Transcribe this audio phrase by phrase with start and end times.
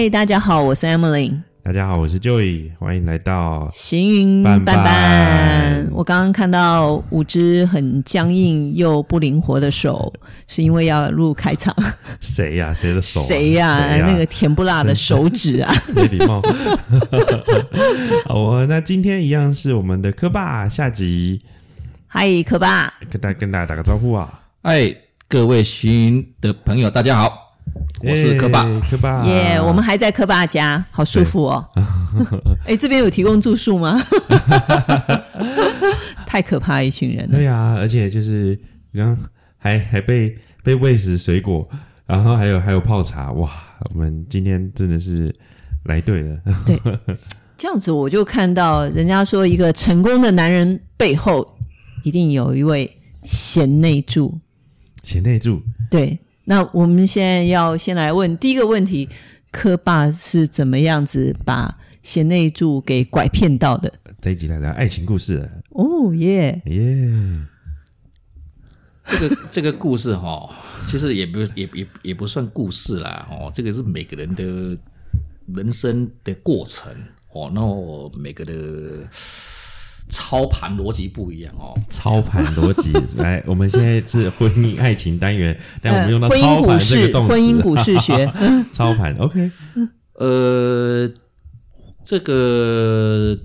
[0.00, 1.40] 嗨，大家好，我是 Emily。
[1.60, 5.88] 大家好，我是 Joey，欢迎来到行云斑斑。
[5.90, 10.14] 我刚刚看到五只很僵硬又不灵活的手，
[10.46, 11.74] 是因为要录开场。
[12.20, 12.74] 谁呀、啊？
[12.74, 13.24] 谁的手、啊？
[13.26, 13.96] 谁呀、啊？
[14.06, 15.74] 那个甜不辣的手指啊！
[15.92, 16.40] 没礼貌。
[18.26, 21.40] 好，那今天一样是我们的科霸下集。
[22.06, 24.42] 嗨，科霸，跟大跟大家打个招呼啊！
[24.62, 24.94] 嗨，
[25.28, 27.47] 各位行云的朋友，大家好。
[28.00, 29.60] 我是科爸，科爸耶！
[29.60, 31.68] 我们还在科爸家，好舒服哦。
[32.64, 34.00] 哎，这边有提供住宿吗？
[36.24, 37.28] 太可怕，一群人。
[37.28, 38.56] 对呀，而且就是
[38.94, 39.16] 刚
[39.56, 41.68] 还还被被喂食水果，
[42.06, 43.50] 然后还有还有泡茶，哇！
[43.92, 45.34] 我们今天真的是
[45.84, 46.38] 来对了。
[46.64, 46.80] 对，
[47.56, 51.58] 这样子我就看到人家说，一个成功的男人背后
[52.04, 54.38] 一定有一位贤内助。
[55.02, 56.16] 贤内助，对。
[56.48, 59.06] 那我们现在要先来问第一个问题：
[59.52, 63.92] 柯爸是怎么样子把贤内助给拐骗到的？
[64.18, 67.12] 这一集来聊爱情故事哦耶耶！
[69.04, 70.50] 这个这个故事哈、哦，
[70.88, 74.42] 其实也不也也也不算故事啦哦，这个是每个人的
[75.54, 76.90] 人生的过程
[77.34, 78.54] 哦，然后每个的。
[80.08, 88.26] 操盘逻辑不一样哦，操盘逻辑 来，我们现在是婚姻爱情单元，但我们用到操盘这个动词，婚姻股市学。
[88.72, 89.50] 操盘，OK，
[90.14, 91.10] 呃，
[92.04, 93.38] 这个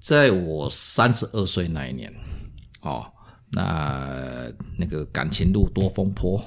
[0.00, 2.12] 在我三十二岁那一年，
[2.82, 3.06] 哦，
[3.52, 6.42] 那那个感情路多风波，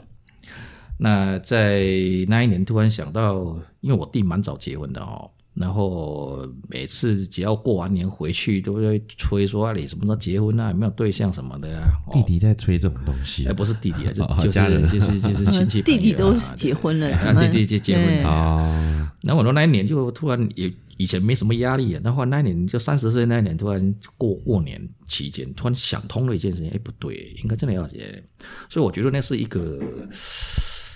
[0.98, 1.86] 那在
[2.28, 5.32] 那一年突然想到，因为我弟蛮早结婚的哦。
[5.55, 10.69] 然后每次只要过完年回去，都会催说啊，你什么时候结婚啊？
[10.69, 11.89] 有没有对象什么的啊？
[12.11, 17.11] 弟弟在催这种东西，哎，不是弟弟啊，就就是就是就是亲戚， 弟弟都结婚了，
[17.52, 19.11] 弟弟就结婚啊。
[19.23, 28.23] 然后我说那一年就突然也以前没什么压力啊，然后那一年就三十岁那一年，突然过过年期间，突然想通了一件事情，哎，不对，应该真的要结。
[28.70, 29.77] 所以我觉得那是一个，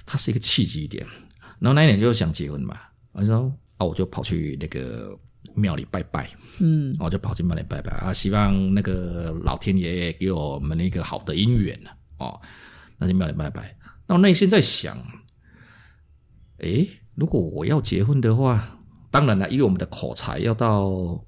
[0.06, 1.06] 它是一个契机点。
[1.60, 2.78] 然后那一年就想结婚嘛，
[3.12, 3.52] 我说。
[3.84, 5.18] 啊，我就跑去那个
[5.56, 6.30] 庙里拜拜，
[6.62, 11.78] 嗯，我就跑去庙里拜拜啊，希望那个老天爷给我们一个好的姻缘
[12.18, 12.40] 哦。
[12.98, 13.76] 那就庙里拜拜。
[14.08, 14.98] 那我内心在想，
[16.60, 18.80] 诶，如果我要结婚的话，
[19.12, 21.22] 当然了，因为我们的口才要到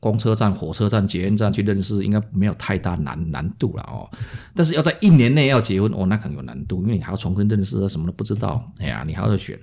[0.00, 4.08] 公车站、火车站、捷运站去认识，应该没有太大难难度了哦。
[4.54, 8.60] 但是要在一年内要结婚，哦，那可能有难度，因为你还要重新认识啊，什么都不知道。
[8.78, 9.58] 哎呀，你还要选。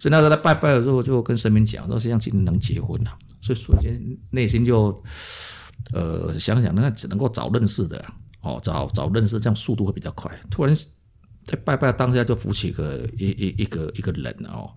[0.00, 3.10] 所以那时候在拜拜的时候，就跟神明讲说，希望今年能结婚了。
[3.40, 4.00] 所以首先
[4.30, 5.02] 内心就，
[5.92, 8.04] 呃，想想那只能够找认识的
[8.42, 10.30] 哦，找找认识，这样速度会比较快。
[10.50, 10.74] 突然
[11.44, 14.70] 在拜拜当下就浮起一个一一一个一个人哦，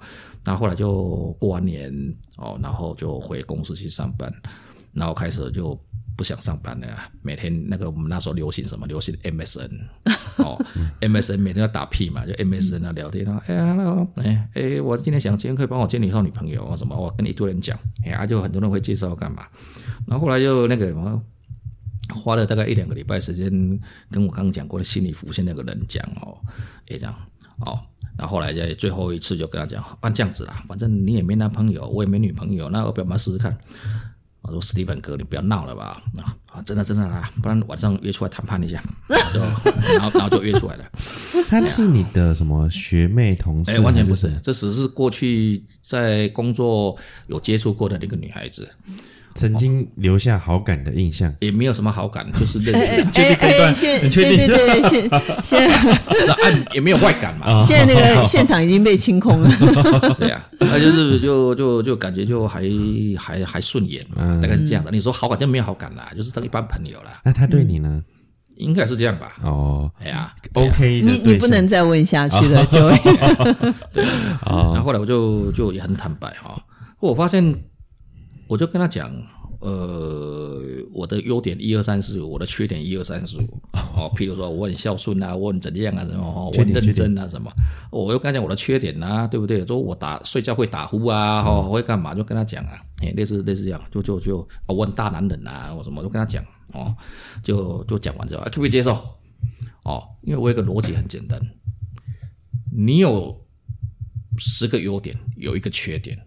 [0.45, 1.91] 然后来就过完年
[2.37, 4.31] 哦，然后就回公司去上班，
[4.93, 5.79] 然后开始就。
[6.13, 6.87] 不想上班了，
[7.23, 8.85] 每天那个我们那时候流行什么？
[8.85, 9.71] 流行 MSN
[10.37, 10.55] 哦，
[11.01, 16.95] MSN 每天要打屁嘛，就 MSN 啊聊天啊，哎呀，那个哎哎，我今天想今天可以帮我介绍女朋友啊什么？
[16.95, 17.75] 我跟你一堆人讲，
[18.05, 19.47] 哎呀，就很多人会介绍干嘛？
[20.05, 21.19] 然后后来就那个什么，
[22.13, 23.49] 花了大概一两个礼拜时间，
[24.11, 26.37] 跟我刚刚讲过的心里浮现那个人讲哦，
[26.87, 27.15] 也这样
[27.65, 27.79] 哦，
[28.15, 33.57] 然后后来在最后一次就跟他讲，按这样子啦，反正你也没男朋友，我也没女朋友，那我表妈试试看。
[34.43, 36.01] 我说：“史蒂芬哥，你不要闹了吧？
[36.51, 39.19] 啊，真的真的啦，不然晚上约出来谈判一下， 然
[39.53, 40.91] 后然后，然后就约出来了。
[41.47, 43.71] 她是你的什么学妹同事？
[43.71, 46.97] 哎，完全不是，这只是过去在工作
[47.27, 48.69] 有接触过的那个女孩子。”
[49.35, 53.21] 曾经留下好感的印象，也没有什么好感，就是认识。
[53.21, 55.09] 哎哎， 现对对对，现
[55.41, 55.69] 现
[56.27, 57.63] 那按也没有坏感嘛。
[57.63, 59.49] 现在那个 现场已经被清空了。
[60.19, 62.63] 对呀，那就是就就就感觉就还
[63.17, 64.91] 还还顺眼嘛，大概是这样的。
[64.91, 67.21] 你说好感就没有好感啦，就是当一般朋友啦。
[67.23, 68.03] 那他对你呢？
[68.57, 69.33] 应该是这样吧。
[69.43, 72.77] 哦，哎呀，OK，你你不能再问下去了，就。
[73.93, 74.03] 对
[74.43, 76.61] 啊，然后后来我就就也很坦白哈，
[76.99, 77.55] 我发现。
[78.51, 79.09] 我就跟他讲，
[79.61, 80.61] 呃，
[80.93, 83.61] 我的优点一二三四五，我的缺点一二三四五。
[83.95, 87.49] 哦，譬如说我很孝顺啊，我很怎样啊，什么，我很认真啊，什么。
[87.91, 89.65] 我又跟他讲我的缺点啊，对不对？
[89.65, 92.13] 说我打睡觉会打呼啊，哈，会干嘛？
[92.13, 92.71] 就跟他讲啊，
[93.03, 96.43] 诶，类似类似这样，就就就，我很大男人啊，我什么，都跟他讲，
[96.73, 96.93] 哦，
[97.41, 98.91] 就就讲完之后，可不可以接受？
[99.85, 101.39] 哦，因为我有个逻辑很简单，
[102.69, 103.45] 你有
[104.37, 106.19] 十个优点，有一个缺点。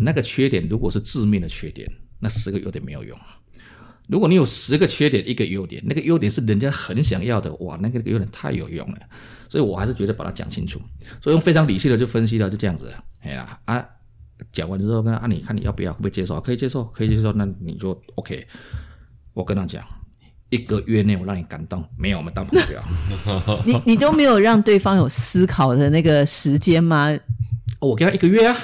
[0.00, 3.18] 那个缺点如果是致命的缺点，那十个优点没有用。
[4.06, 8.98] 如果你有十个缺点，一个优点，那个优点是人家很想要的，哇，那个优点太有用了。
[9.48, 10.78] 所以我还是觉得把它讲清楚。
[11.22, 12.92] 所以用非常理性的就分析了，就这样子。
[13.22, 13.82] 哎呀啊，
[14.52, 16.38] 讲完之后跟他啊，你看你要不要，会不会接受？
[16.38, 18.46] 可以接受，可以接受，那你就 OK。
[19.32, 19.82] 我跟他讲，
[20.50, 22.80] 一个月内我让你感动，没有我们当朋友。
[23.64, 27.16] 你你都没有让对方有思考的那个时间吗？
[27.80, 28.56] 我给他一个月啊。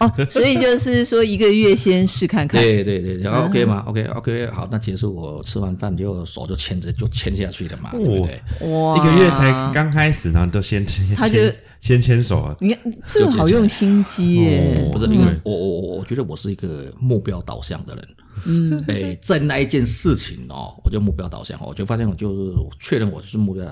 [0.00, 8.70] 哦，所以就是说一个月先试看看，对对对，然后 OK 吗？OK OK，好，那结束我吃完饭就手就牵着就牵下去了嘛，对不对？
[8.70, 11.38] 哇，一个月才刚开始呢，都先牵，他就
[11.80, 12.56] 先牵手啊！
[12.60, 18.08] 你看这个好用心机耶，不是因为我我我我觉得我是一个目标导向的人，
[18.46, 23.64] 嗯，哎，在那一件事情哦，我就目标导向，我就发现我就是确认我就是目标，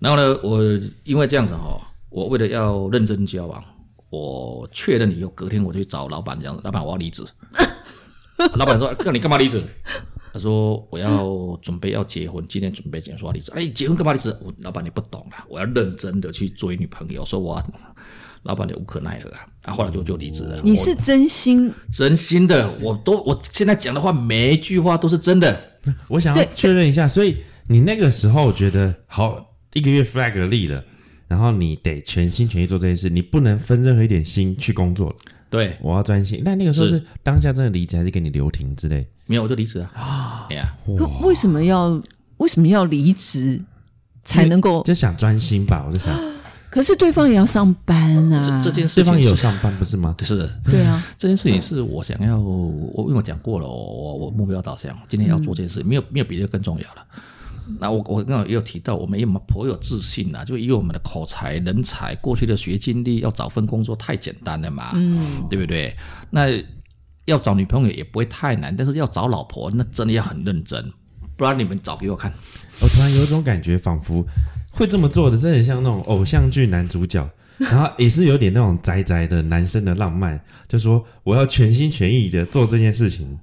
[0.00, 0.62] 然后呢，我
[1.04, 1.80] 因为这样子哈，
[2.10, 3.64] 我为了要认真交往。
[4.10, 7.24] 我确认以后，隔天我就去找老板，这样子，老板我要离职。
[8.56, 9.62] 老板说：“哥，你干嘛离职？”
[10.32, 14.28] 他说：“我要准备要结婚，今天准备结束要离职。”哎，结婚干嘛离职？
[14.42, 17.24] 我老板你不懂啊，我要认真的去追女朋友。
[17.24, 17.60] 说我
[18.42, 20.60] 老板你无可奈何啊，啊，后来就就离职了。
[20.62, 25.58] 你是真心真心的，我都我现在讲的话，每一句话都是真的。
[26.08, 27.38] 我想要确认一下，所以
[27.68, 30.84] 你那个时候觉得好，一个月 flag 立了。
[31.28, 35.14] 然后你得全心全意做这件事，你不能分任何一点心去工作。
[35.48, 36.42] 对，我要专心。
[36.44, 39.06] 那那个时候是当下真的离职，还是给你留停之类？
[39.26, 40.46] 没有，我就离职了啊。
[40.50, 40.74] 哎呀，
[41.22, 42.00] 为什么要
[42.38, 43.62] 为什么要离职
[44.22, 44.82] 才能够？
[44.82, 46.18] 就想专心吧，我就想。
[46.68, 50.14] 可是对方也要上班啊，这件事对方也有上班不是吗？
[50.22, 57.06] 是的，对啊，这件事情是我想要，我因为我讲过了，我我目标导向，今天要做这件事，没有没有别的更重要了。
[57.80, 65.94] 那我我刚刚也有提到，我们也颇有自信呐，就以我们的口才、人才、过去的学经历，要找份工作太简单了嘛，嗯，对不对？
[66.30, 66.46] 那
[67.24, 70.92] 要找女朋友也不会太难，但是要找老婆，那真的要很认真，
[71.36, 72.32] 不然你们找给我看。
[72.80, 74.24] 我突然有一种感觉，仿佛
[74.70, 77.28] 会这么做的，真的很像那种偶像剧男主角，
[77.58, 83.38] 然后也是有点那种宅宅的男生的浪漫，就说我要全心全意的做这件事情。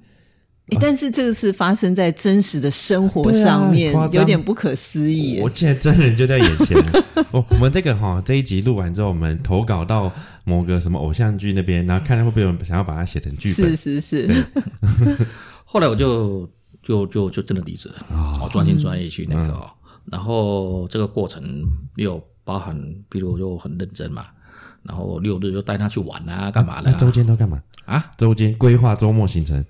[0.80, 5.40] 但是这个是发生在真实的生活上面，啊、有点不可思议。
[5.42, 6.78] 我现在真人就在眼前。
[7.32, 10.12] 我 我们这个哈这一集录完之后，我们投稿到
[10.46, 13.76] 某个什么偶像剧那边，然后看看会不会有人想要把它写成剧本。
[13.76, 14.28] 是是是。
[14.28, 15.28] 对
[15.66, 16.50] 后来我就
[16.82, 19.70] 就就就真的离职了，我专心专意去那个。
[20.12, 21.44] 然后这个过程
[21.96, 22.78] 又包含，
[23.10, 24.26] 比如就很认真嘛。
[24.84, 26.98] 然后六日就带他去玩啊，干嘛的、啊？
[26.98, 28.12] 周间都干嘛啊？
[28.18, 29.64] 周间规划周末行程。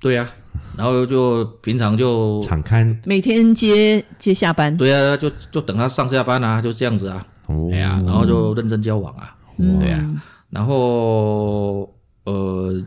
[0.00, 0.30] 对呀、啊，
[0.76, 4.76] 然后就平常就敞开，每天接接下班。
[4.76, 7.26] 对呀、啊，就就等他上下班啊，就这样子啊。
[7.46, 9.36] 哦，哎呀，然后就认真交往啊。
[9.58, 11.92] 嗯、对呀、啊，然后
[12.24, 12.80] 呃，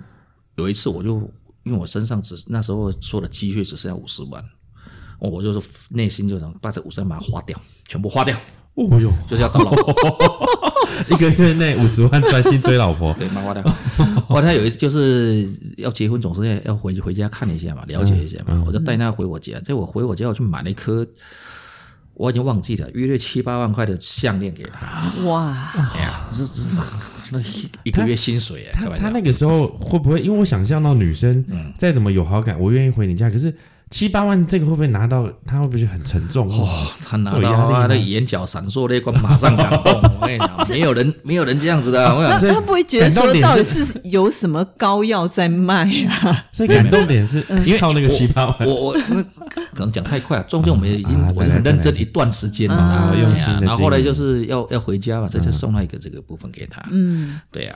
[0.55, 1.17] 有一次我就
[1.63, 4.41] 因为我身上只那时候说的积蓄只剩下五十万，
[5.19, 8.35] 我就是内心就想把这五十万把它花掉，全部花掉。
[8.75, 10.47] 哦哟，就是要找老婆。
[11.09, 13.61] 一个月内五十万专心追老婆， 对，蛮花的。
[14.27, 18.45] 后他有一次就是要结婚，总是要要回回家看一下嘛，了解一下嘛。
[18.49, 21.05] 嗯、我就带他回我家，结果回我家我去买了一颗，
[22.13, 25.11] 我已经忘记了，约略七八万块的项链给他。
[25.25, 26.77] 哇，哎呀，这这是
[27.31, 27.39] 那
[27.83, 28.71] 一个月薪水啊！
[28.73, 30.21] 他他，他那个时候会不会？
[30.21, 31.43] 因为我想象到女生
[31.77, 33.53] 再怎么有好感，我愿意回你家，可是。
[33.91, 35.29] 七八万，这个会不会拿到？
[35.45, 36.47] 他会不会很沉重？
[36.49, 40.01] 哦，他拿到他的眼角闪烁泪光，马上感动。
[40.19, 42.15] 我跟你讲， 没有人，没有人这样子的。
[42.15, 46.45] 我想，他不会觉得说，到底是有什么膏药在卖啊？
[46.53, 48.57] 所以感动点是因 为靠那个七八万。
[48.65, 53.53] 我我可能讲太快了，中间我们已经我很认真一段时间了，用心。
[53.59, 56.81] 然后后来就是要要回家嘛，这就送了一个这个部分给他。
[56.91, 57.75] 嗯，对呀。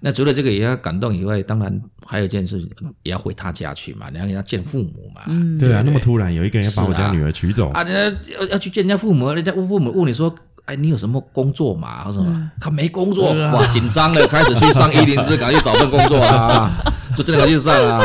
[0.00, 2.70] 那除了这个也要感动以外，当然还有一件事情，
[3.02, 5.22] 也要回他家去嘛，你要给他见父母嘛。
[5.26, 10.34] 嗯，对啊，那么突然有一个人要把我家女儿娶走啊，人家要要去见人家父母，人家问父母问你说，
[10.66, 12.04] 哎，你有什么工作嘛？
[12.04, 12.50] 或什么？
[12.60, 16.70] 他没工作，哇，紧张了，开始去上一零四，赶紧找份工作啊，
[17.16, 18.02] 就真的去上啊。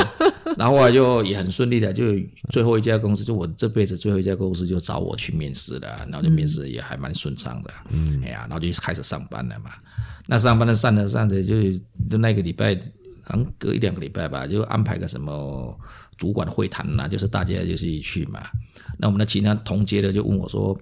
[0.57, 2.03] 然后后来就也很顺利的，就
[2.49, 9.71] 最后一家公司，就我这辈子最后一家公司就找我去面试了，然后就面试也还蛮顺畅的，嗯，哎呀，然后就开始上班了嘛。
[10.25, 11.71] 那上班的上着上着，就
[12.09, 12.75] 就那个礼拜，
[13.29, 15.79] 好像隔一两个礼拜吧，就安排个什么
[16.17, 18.41] 主管会谈呐，就是大家就是一去嘛。
[18.97, 20.75] 那我们的其他同街的就问我说：“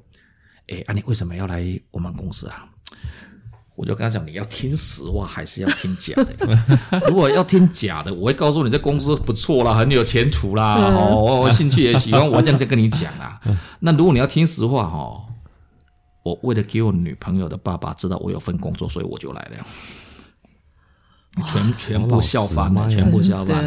[0.68, 2.66] 哎，啊你为什么要来我们公司啊？”
[3.76, 6.34] 我就跟他讲：“你要听实话还是要听假的？
[7.08, 13.40] 如果要听假的，我会告诉你这公司不错啦，很有前途啦，哦，我兴趣也喜欢，我这样就跟你讲啊。
[13.82, 15.24] 那如果你要听实话，哈。”
[16.24, 19.66] 我为了给我女朋友的爸爸知道我有份工作，所以我就来了。
[21.46, 23.64] 全全部笑翻了，全部笑翻。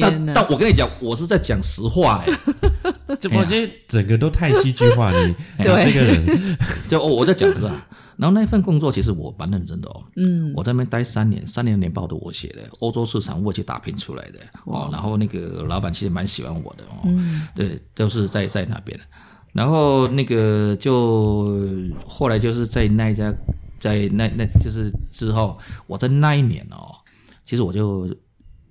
[0.00, 6.56] 但但我跟你讲，我是在讲实话 哎，这我觉得整个都太戏剧化，你 这个人。
[6.88, 7.72] 就我在讲实话。
[8.16, 14.38] 然后那份工作其实我蛮认真的哦，嗯，我在那边待三年，三年年报都我写的，欧洲市场我去打拼出来的。
[14.66, 14.88] 哦。
[14.92, 18.96] 然后那个老板其实蛮喜欢我的哦，嗯，对，都是在在那边。
[19.52, 21.58] 然后那个就
[22.06, 23.34] 后来就是在那一家，
[23.80, 26.94] 在那那就是之后，我在那一年哦，
[27.44, 28.08] 其实我就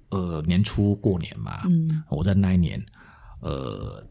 [0.10, 2.84] 呃年初过年嘛，嗯，我在那一年
[3.42, 4.06] 呃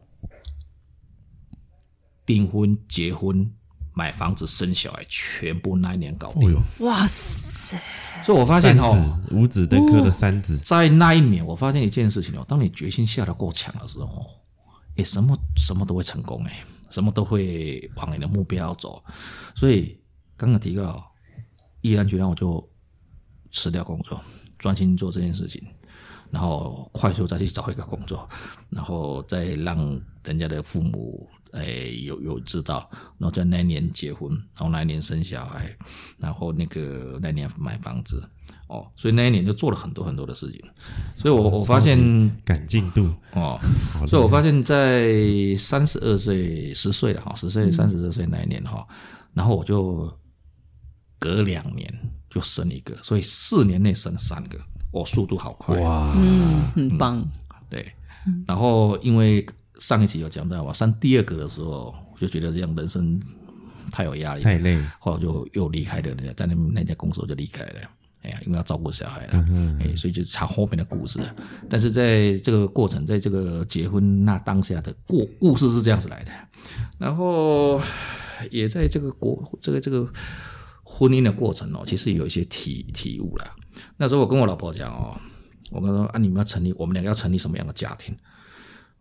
[2.24, 3.52] 订婚结婚。
[3.94, 6.58] 买房子、生小孩，全部那一年搞定。
[6.78, 7.78] 哇塞！
[8.24, 14.24] 所以我发现哦，五子登科的三子，在那一年，我发现一件事情哦，当你决心下得够强的时候，
[14.96, 19.04] 哎，什么什么都会成功诶，什么都会往你的目标走。
[19.54, 20.00] 所以
[20.38, 21.12] 刚刚提到，
[21.82, 22.66] 毅然决然我就
[23.50, 24.18] 辞掉工作，
[24.62, 25.60] 专心做这件事情，
[26.30, 28.26] 然后快速再去找一个工作，
[28.70, 29.76] 然后再让
[30.24, 31.28] 人家的父母。
[31.52, 31.66] 哎，
[32.02, 32.88] 有有知道，
[33.18, 35.70] 然后在那年结婚，然后那年生小孩，
[36.16, 38.26] 然后那个那年买房子，
[38.68, 40.58] 哦，所以那一年就做了很多很多的事情，
[41.12, 41.98] 所以我我发现
[42.42, 43.60] 赶进度哦，
[44.08, 45.14] 所以我发现在
[45.58, 48.88] 三十二岁十岁了哈，十岁三十二岁那一年哈，
[49.34, 50.10] 然后我就
[51.18, 51.92] 隔两年
[52.32, 54.58] 就生一个，所以四年内生三个，
[54.92, 57.28] 哦，速度好快哇，嗯，很棒，嗯，
[57.68, 57.92] 对，
[58.46, 59.46] 然后因为。
[59.80, 63.20] 上一期有讲到，我生第二个的时候，我就觉得这样人生
[63.90, 67.80] 太有压力，太累，后来就又离开了，在那那家公司我就离开了。
[68.22, 71.18] 哎呀，因为要照顾小孩了，嗯、哎，所以就查后面的故事。
[71.68, 76.30] 但是在这个过程，在这个结婚那当下的故故事是这样子来的，
[76.98, 77.80] 然后
[78.52, 80.08] 也在这个国这个这个
[80.94, 83.56] 婚姻的过程哦，其实有一些体体悟了。
[83.96, 85.18] 那时候我跟我老婆讲哦，
[85.70, 88.14] 我跟她说啊，你们要成立，我们两个要成立什么样的家庭？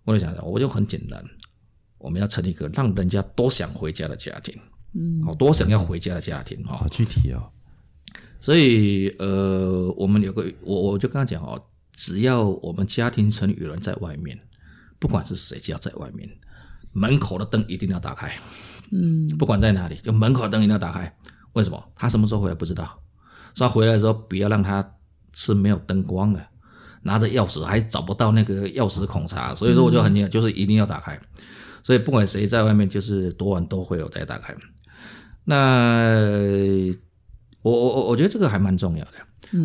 [0.05, 1.21] 我就想想，我就很简单，
[1.98, 4.55] 我们要成立一个让人家都想回家的家庭，
[4.93, 7.51] 嗯，好，多想要回家的家庭，哦，好具体哦。
[8.39, 11.62] 所以，呃，我们有个，我我就跟他讲哦，
[11.93, 14.39] 只要我们家庭成员有人在外面，
[14.98, 16.27] 不管是谁，只要在外面，
[16.93, 18.33] 门口的灯一定要打开，
[18.91, 21.13] 嗯，不管在哪里，就门口的灯一定要打开。
[21.53, 21.84] 为什么？
[21.96, 22.86] 他什么时候回来不知道，
[23.53, 24.96] 所以他回来的时候不要让他
[25.34, 26.48] 是没有灯光的。
[27.03, 31.20] 拿着钥匙还找不到那个钥匙孔插，所以说我就很厉害，就是一定要打开。
[31.81, 34.55] 所以不管谁在外面，就是多晚都会有再打开。
[35.43, 36.15] 那
[37.63, 39.13] 我我我我觉得这个还蛮重要的。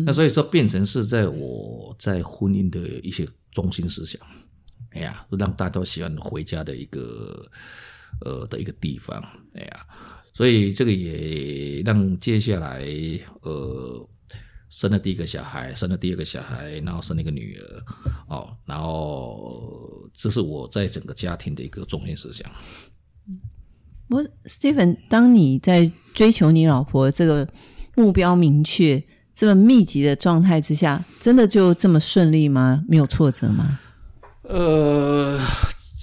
[0.03, 4.19] 那所以说变成是在我在婚姻的一些中心思想，
[4.89, 7.45] 哎呀，让大家都喜欢回家的一个
[8.25, 9.85] 呃的一个地方，哎呀，
[10.37, 12.85] 所以这个也让接下来
[13.41, 14.07] 呃。
[14.69, 17.63] 生了第一个小孩，生了第二个小孩，然后生了一个女儿，
[18.27, 19.73] 哦，然后
[20.13, 22.45] 这是我在整个家庭的一个中心思想。
[24.09, 27.47] 我 Stephen，当你在追求你老婆这个
[27.95, 29.01] 目标明确、
[29.33, 32.83] 这么密集的状态之下，真的就这么顺利吗？
[32.89, 33.79] 没有挫折吗？
[34.43, 35.39] 呃，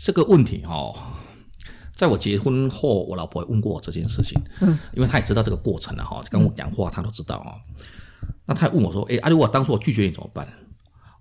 [0.02, 0.96] 这个问题哈、哦，
[1.94, 7.54] 在我结婚后，我老婆也问过我这件事情，嗯，因为她也知道这个过程了哈，跟我讲话，她都知道啊。
[8.46, 10.46] 那他还问我说：“哎，如果当初我拒绝你怎么办？”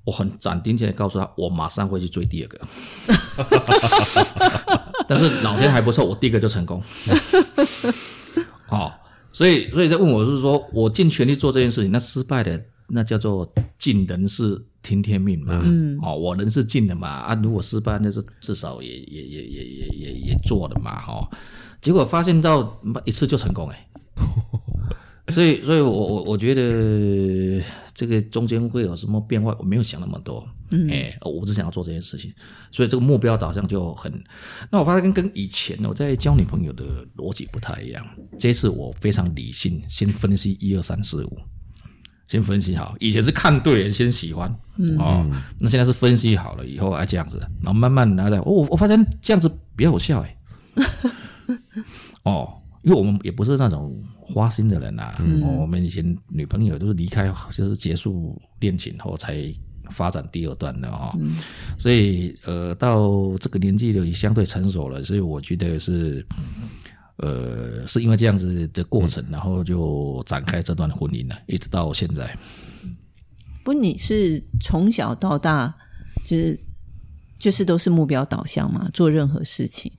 [0.06, 2.60] 我很斩钉截铁告诉他：“我马上会去追第二个。”
[5.08, 6.84] 但是老天还不错，我第一个就成功。
[8.68, 8.92] 哦，
[9.32, 15.62] 所以所以在问我是说我尽全力做这件事情，那失败的那叫做尽人事听天命嘛。
[15.64, 17.08] 嗯，哦，我人是尽的嘛。
[17.08, 21.00] 啊，如果失败，那就至少也也也也也也也做了嘛。
[21.00, 21.38] 哈、哦，
[21.82, 23.88] 结果发现到一次就成功哎。
[25.32, 27.64] 所以，所以我我我觉得
[27.94, 30.46] 这个中间会有什么变化，我没有想那么多。
[30.72, 32.34] 嗯，哎，我只想要做这件事情，
[32.72, 34.12] 所以这个目标导向就很。
[34.70, 38.06] 那我发现跟跟以前我在交女朋友的逻辑不太一样。
[38.38, 41.38] 这次我非常理性，先分析一二三四五，
[42.28, 42.96] 先分析好。
[43.00, 45.26] 以前是看对人先喜欢，嗯、哦，
[45.60, 48.40] 那现在是分析好了以后哎这样子，然后慢慢来来。
[48.42, 50.38] 我我发现这样子比较有效哎。
[52.24, 52.54] 哦。
[52.84, 59.42] 因为我们也不是那种花心的人呐、啊，嗯、我们以前女朋友都是离开，就是结束恋情后才
[59.90, 61.34] 发展第二段的啊，嗯、
[61.78, 66.28] 所以呃，到这个年纪就也相对成熟了，所以我觉得是
[67.18, 72.36] 呃，是因为这样子的过程，然后就展开这段婚姻了，一直到现在。
[73.64, 75.74] 不，你是从小到大
[76.26, 76.60] 就是
[77.40, 78.90] 就是都是目标导向嘛？
[78.94, 79.92] 做任何事情，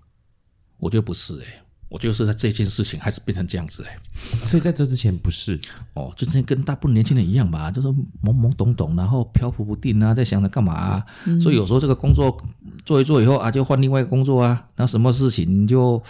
[0.79, 3.97] 我觉得不是诶、欸我就是在这件事情还是变成这样子哎，
[4.45, 5.57] 所以在这之前不是。
[5.93, 12.37] 哦，就之前跟大部分年轻人一样吧，就是懵懵懂懂，然后漂浮不定啊，在想着干嘛啊，嗯、所以有时候这个工作
[12.85, 16.03] 做一做以后啊，就换另外一个工作啊，那什么事情就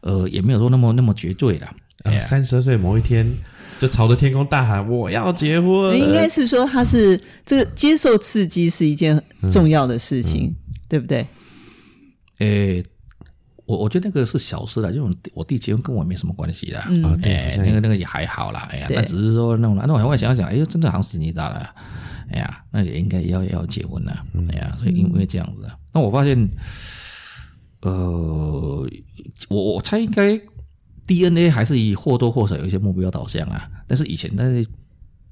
[0.00, 1.68] 呃也没有说那么那么绝对了。
[2.20, 3.26] 三十二岁某一天
[3.78, 10.56] 就朝着天空大喊我要结婚，应该是说他是这个接受刺激是一件很重要的事情，嗯嗯、
[10.88, 11.26] 对不对？
[12.38, 12.84] 诶。
[13.68, 16.86] 我我觉得那个是小事了，因为我弟结婚跟我没什么关系啦。
[16.88, 18.68] 嗯，哎，那个那个也还好啦。
[18.70, 21.68] 哎呀，但只是说那种，那我后来想想，哎呦，真的好像时机到了。
[22.30, 24.24] 哎呀，那也应该要要结婚了。
[24.52, 26.48] 哎呀，所以因为这样子，那我发现，
[27.86, 28.88] 呃，
[29.48, 30.40] 我我猜应该
[31.06, 33.70] DNA 还是以或多或少有一些目标导向啊。
[33.86, 34.66] 但是以前但是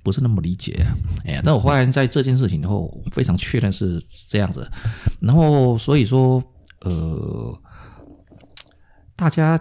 [0.02, 0.94] 不是那么理解啊。
[1.24, 4.70] 哎呀，但我发现在这件事情以后，非常确认是这样子。
[5.20, 6.42] 然后所以说，
[6.82, 7.58] 呃。
[9.16, 9.56] 大家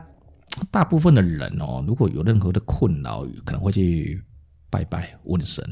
[0.71, 4.19] 大部分的人哦，如果有任何的困扰，可能会去
[4.67, 5.63] 拜拜问神，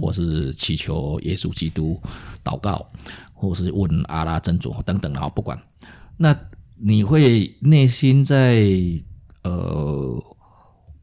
[0.00, 2.00] 或是祈求耶稣基督
[2.42, 2.90] 祷告，
[3.34, 5.62] 或是问阿拉真主等等，然后不管，
[6.16, 6.34] 那
[6.82, 8.62] 你会内心在
[9.42, 10.24] 呃，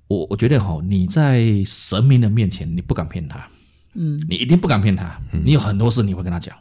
[0.07, 3.47] 我我觉得哈，你在神明的面前，你不敢骗他，
[3.93, 6.55] 嗯，你一定不敢骗他，你有很多事你会跟他讲。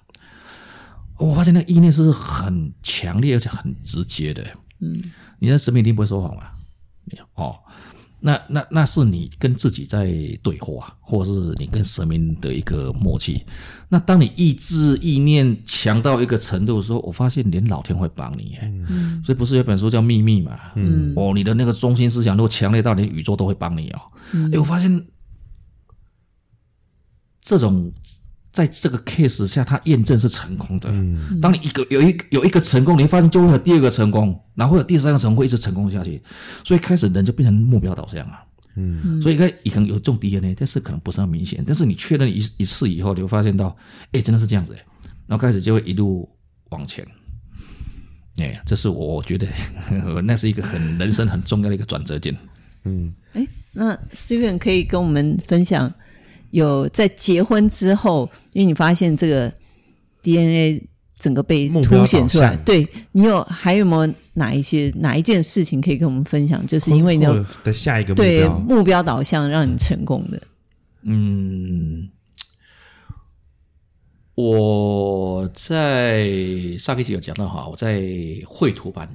[1.18, 4.44] 我发现那个意念是很强烈而且很直接的，
[4.80, 5.12] 嗯。
[5.38, 6.52] 你在神明一定不会说谎吧？
[7.34, 7.56] 哦，
[8.26, 13.44] 那那那是你跟自己在对话，或者是你跟神明的一个默契。
[13.88, 18.58] 那当你意志意念强到一个程度的时候，我发现连老天会帮你。
[18.60, 20.58] 嗯，所以不是有本书叫《秘密》嘛？
[20.74, 24.00] 嗯，哦，你的那个中心思想如果强烈到连宇宙都会帮你哦。
[24.32, 25.06] 嗯，哎，我发现
[27.40, 27.92] 这种。
[28.56, 30.88] 在这个 case 下，它验证是成功的。
[30.90, 36.22] 嗯，当你一个有一有一个成功，你会发现就会有第二个成功，然后会有第三个成功，会一直成功下去。
[36.64, 38.44] 所以开始人就变成目标导向了。
[38.76, 41.62] 嗯，所以可可能有这种 DNA，但是可能不是很明显。
[41.66, 43.76] 但是你确认一一次以后，你会发现到，
[44.12, 44.74] 哎，真的是这样子。
[45.26, 46.26] 然后开始就会一路
[46.70, 47.06] 往前。
[48.38, 49.46] 哎，这是我觉得
[50.24, 52.34] 那是一个很人生很重要的一个转折点。
[52.84, 55.92] 嗯，哎，那 Steven 可以跟我们分享。
[56.56, 59.52] 有在结婚之后，因为你发现这个
[60.22, 60.82] DNA
[61.18, 66.66] 整个被凸显出来，对你有还有没有哪一些哪一件事情可以跟我们分享？
[66.66, 67.26] 就是因为你
[67.62, 70.40] 的下一个目标对目标导向让你成功的。
[71.02, 72.08] 嗯，
[74.34, 76.26] 我在
[76.78, 78.02] 上一集有讲到哈，我在
[78.46, 79.06] 绘图版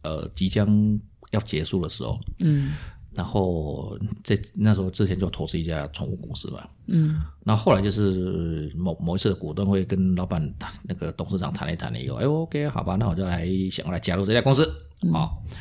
[0.00, 0.98] 呃即将
[1.30, 2.72] 要结束的时候，嗯。
[3.20, 14.64] 然后在那时候之前就投资一家宠物公司嘛，嗯，那后后来就是某某一次的股东会跟老板谈，那个董事长谈了一谈了以后，哎，OK，好吧，那我就来想要来加入这家公司，
[15.12, 15.56] 好，嗯，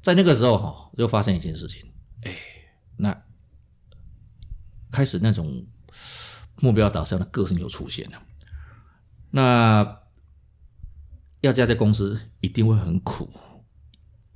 [0.00, 1.84] 在那个时候哈，又发生一件事情，
[2.22, 2.34] 哎，
[2.96, 3.22] 那
[4.90, 5.66] 开始那种
[6.62, 8.18] 目标导向的个性就出现了，
[9.30, 10.00] 那
[11.42, 13.28] 要加这公司一定会很苦，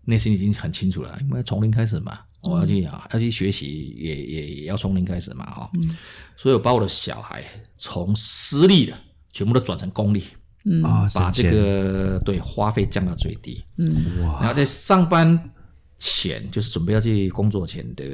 [0.05, 2.27] 内心已经很清楚了，因为从零开始嘛。
[2.41, 5.97] 我要去啊，要去学习，也也也要从零开始嘛，哈、嗯。
[6.37, 7.43] 所以我把我的小孩
[7.77, 8.97] 从私立的
[9.33, 10.23] 全部都转成公立，
[10.65, 10.81] 嗯，
[11.15, 14.39] 把这个对花费降到最低，嗯，哇。
[14.41, 15.51] 然后在上班
[15.97, 18.05] 前，就是准备要去工作前的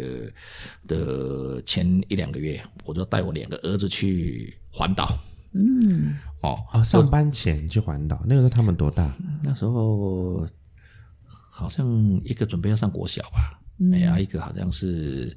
[0.89, 5.07] 的前一两个月，我就带我两个儿子去环岛，
[5.53, 9.15] 嗯，哦啊，上班前去环岛，那个时候他们多大？
[9.43, 10.47] 那时候
[11.51, 11.87] 好像
[12.25, 13.61] 一个准备要上国小吧。
[13.93, 15.37] 哎呀，一个好像是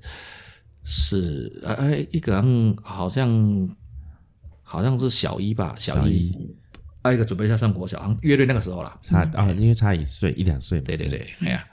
[0.84, 2.36] 是哎，一个
[2.84, 3.70] 好像
[4.62, 6.32] 好像是小一吧，小一，
[7.04, 11.68] 还有一个准备要上国小，好像乐队那个时候了，差啊，因为差一岁一两岁，对对对，哎呀，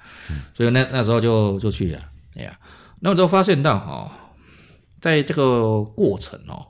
[0.55, 2.00] 所以那那时候就就去了，
[2.37, 2.59] 哎呀，
[3.00, 4.11] 那我就发现到哈，
[5.00, 6.66] 在这个过程哦，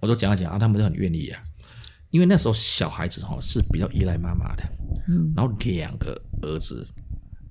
[0.00, 1.40] 我就讲一讲啊，他们都很愿意啊，
[2.10, 4.64] 因为那时候小孩子哈是比较依赖妈妈的，
[5.08, 6.84] 嗯，然后两个儿子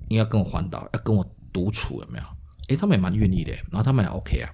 [0.09, 1.25] 应该跟我环岛，要跟我。
[1.51, 2.23] 独处有没有？
[2.69, 4.49] 诶，他们也蛮愿意的，然后他们也 OK 啊。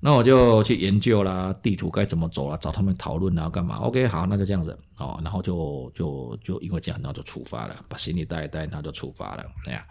[0.00, 5.20] 那我就去研究啦，地图该怎么走啦，找他们讨论啊，干嘛？OK，好，那就这样子哦。
[5.24, 9.44] 然后就就就因为这样，然后就出发了，把行李带一带，然后就出发了。
[9.66, 9.84] 哎呀，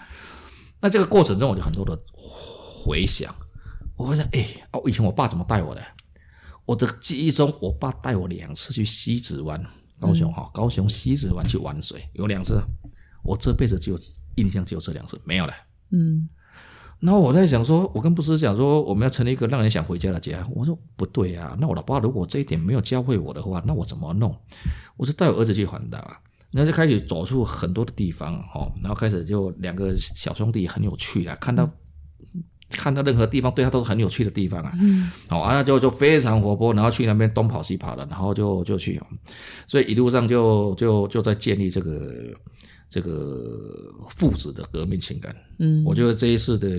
[0.79, 3.35] 那这个过程中，我就很多的回想，
[3.97, 5.83] 我发现，哎，哦，以前我爸怎么带我的？
[6.65, 9.61] 我的记忆中，我爸带我两次去西子湾，
[9.99, 12.61] 高雄哈，高雄西子湾去玩水，有两次。
[13.23, 13.97] 我这辈子就
[14.35, 15.53] 印象只有这两次，没有了。
[15.91, 16.29] 嗯。
[16.99, 20.47] 然后我在想说，我跟布斯讲说，我们要成立一个让人想回家的家。
[20.55, 24.35] 我说不对啊，那我老爸如果这一点没有教会我的话，那我怎么弄？
[24.95, 26.17] 我就带我儿子去环岛啊。
[26.49, 31.69] 然后就开始走出很多的地方哦，然后开始就两个小兄弟很有趣啊，看到、
[32.33, 38.99] 嗯、看到任何地方对他都是很有趣的地方啊，嗯，好啊，那就就非常活泼，然后去那边东跑西跑的，然后就就去，
[39.67, 42.33] 所以一路上就就就在建立这个
[42.89, 46.69] 这个父子的革命情感，嗯，我觉得这一次的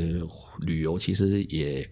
[0.61, 1.91] 旅游其实也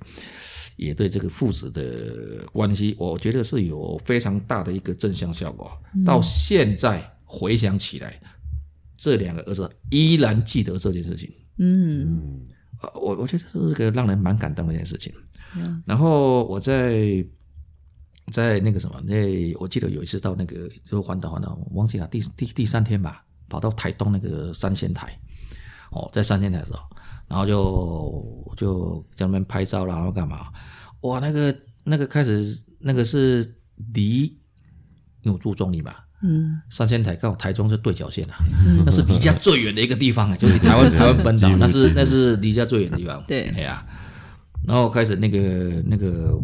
[0.77, 7.13] 也对这个父子的关系，我觉得是有非常大的一个正向效果，嗯、到现在。
[7.29, 8.23] 回想起来，
[8.97, 11.29] 这两个儿子依然记得这件事情。
[11.59, 12.41] 嗯，
[12.95, 15.13] 我我觉得这是个让人蛮感动的一件事情。
[15.57, 17.27] 嗯，然后我在
[18.31, 25.19] 在那个什么，那我记得有一次到那个就环岛环岛，我忘记了第第第三天吧，跑到台东那个三仙台。
[25.91, 26.81] 哦，在三仙台的时候，
[27.29, 30.49] 然后就就在那边拍照啦，然后干嘛？
[31.03, 33.55] 哇，那个那个开始那个是
[33.95, 34.23] 离
[35.23, 35.95] 因为我住中坜嘛。
[36.23, 43.23] 嗯，三仙台刚好台中是对角线啊，嗯、那是离家最远的一个地方啊， 就是台湾台湾本岛， 那是那是离家最远的地方。
[43.29, 43.87] 对，哎呀，
[44.67, 45.39] 然后开始那个
[45.85, 46.39] 那个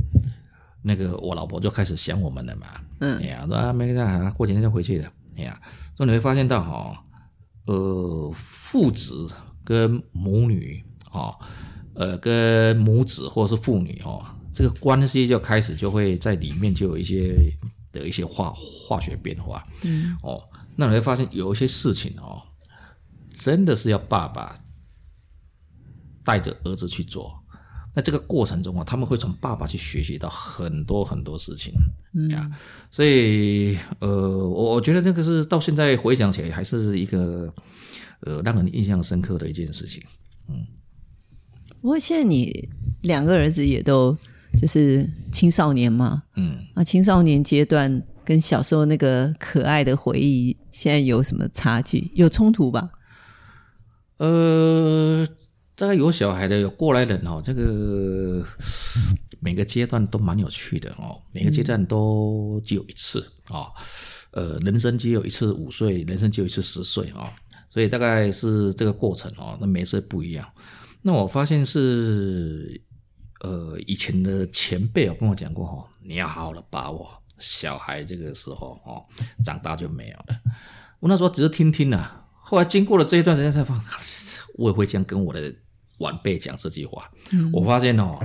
[0.82, 2.66] 那个我老婆就开始想我们了嘛。
[3.00, 5.10] 嗯，哎呀，说啊没干啥，过几天就回去了。
[5.36, 5.60] 哎呀，
[5.96, 7.04] 所以你会发现到哈，
[7.66, 9.28] 呃，父子
[9.64, 11.34] 跟母女啊，
[11.94, 17.52] 呃，跟母子或者是父女哦，这个关系就开始就会在里面就有一些。
[17.92, 20.42] 的一些化化学变化，嗯，哦，
[20.76, 22.40] 那你会发现有一些事情哦，
[23.34, 24.56] 真的是要爸爸
[26.24, 27.41] 带着儿子去做。
[27.94, 31.72] 那这个过程中啊，他们会从爸爸去学习到很多很多事情，
[32.14, 32.50] 嗯呀，
[32.90, 34.08] 所以呃，
[34.48, 37.52] 我我觉得这个是到现在回想起来还是一个
[38.20, 40.02] 呃让人印象深刻的一件事情，
[40.48, 40.66] 嗯。
[41.80, 42.68] 不过现在你
[43.02, 44.16] 两个儿子也都。
[44.60, 52.10] 就是青少年嘛，嗯，啊，青少年阶段跟小时候那个可爱的回忆，现在有什么差距？
[52.14, 52.90] 有冲突吧？
[54.18, 55.26] 呃，
[55.82, 57.42] 大概有小孩的，有过来人哦。
[57.44, 58.46] 这个
[59.40, 63.18] 每个阶段都蛮有趣的哦，每个阶段都只有一次
[63.48, 63.66] 啊，
[64.30, 67.34] 呃，人生只有一次五岁，人生只有一次十岁啊，
[67.68, 70.48] 所以大概是这个过程哦，那每次不一样。
[71.02, 72.80] 那我发现是。
[73.40, 79.02] 呃，以前的前辈有跟我讲过哦，你要好好的把握小孩这个时候哦，
[79.44, 80.40] 长大就没有了。
[81.00, 85.52] 我那时候只是听听啊，后来经过了这一段时间才发现，我也会这样跟我的
[86.02, 87.10] 晚辈讲这句话。
[87.32, 88.18] 嗯、我发现哦，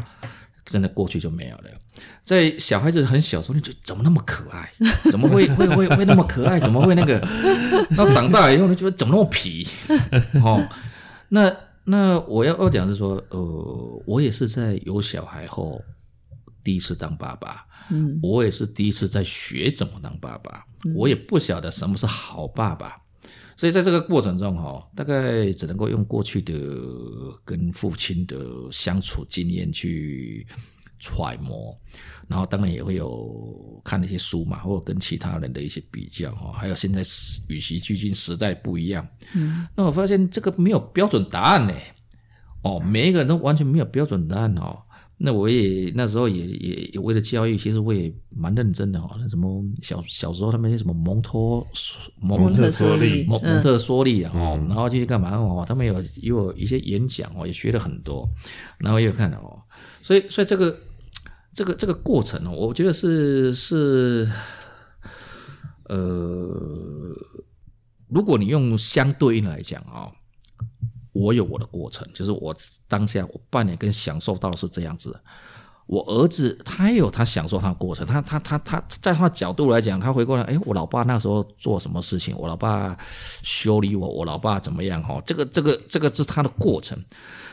[0.66, 1.70] 真的过去就没有了。
[2.24, 4.70] 在小孩子很小时候，你就怎么那么可爱？
[5.10, 6.60] 怎么会会会会那么可爱？
[6.60, 7.26] 怎么会那个？
[7.92, 9.66] 那长大以后，你觉得怎么那么皮？
[10.44, 10.68] 哦，
[11.30, 11.56] 那。
[11.90, 15.82] 那我要要讲是说，呃，我也是在有小孩后
[16.62, 22.94] 第一次当爸爸，嗯，我也是第一次在学怎么当爸爸，嗯，我也不晓得什么是好爸爸，
[23.58, 26.54] 所以在这个过程中哈，大概只能够用过去的
[27.44, 28.38] 跟父亲的
[28.72, 30.48] 相处经验去
[31.00, 31.78] 揣摩。
[32.28, 37.00] 然后当然也会有看那些书嘛，或者跟其他人的一些比较哈，还有现在
[37.48, 41.74] 与时俱进时代不一样，嗯，那我发现这个没有标准答案呢，
[42.64, 44.78] 哦，每一个人都完全没有标准答案哦。
[45.18, 49.10] 那我也那时候也也也为了教育，其实我也蛮认真的哦。
[49.20, 51.66] 那什么小小时候他们那些什么蒙托
[52.22, 55.66] 蒙特梭利蒙蒙特梭利啊，哦，然后就去干嘛哦？
[55.68, 58.30] 他们有有一些演讲哦，也学了很多，
[58.78, 59.60] 然后也有看了哦，
[60.02, 60.78] 所以所以这个。
[61.54, 64.30] 这个这个过程哦，我觉得是是，
[65.86, 65.98] 呃，
[68.10, 70.06] 如果你用相对应来讲啊，
[71.18, 72.56] 我有我的过程，就是我
[72.88, 75.20] 当下我扮演跟享受到的是这样子。
[75.88, 82.36] 我儿子他也有他享受他的过程，他他他他在他的角度来讲，他回过来，哎，我老爸那时候做什么事情？
[82.38, 82.96] 我老爸
[83.42, 85.02] 修理我，我老爸怎么样？
[85.02, 87.02] 哈，这个这个这个是他的过程。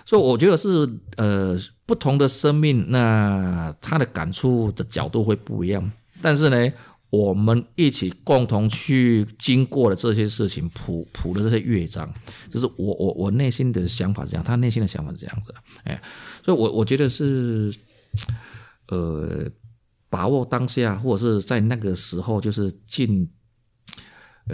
[0.05, 0.69] 所以我觉得是
[1.17, 5.93] 呃不同的生命，那他的感触的角度会不一样。
[6.21, 6.73] 但是呢，
[7.17, 12.13] 我们一起共同去经过了这些事情，谱谱的这些乐章，
[12.51, 15.55] 就是我我我内心的想法是这样，他内心的想法是这样子。
[15.85, 16.01] 哎，
[16.45, 17.73] 所以我我觉得是
[18.89, 19.49] 呃
[20.09, 23.29] 把握当下，或者是在那个时候，就是尽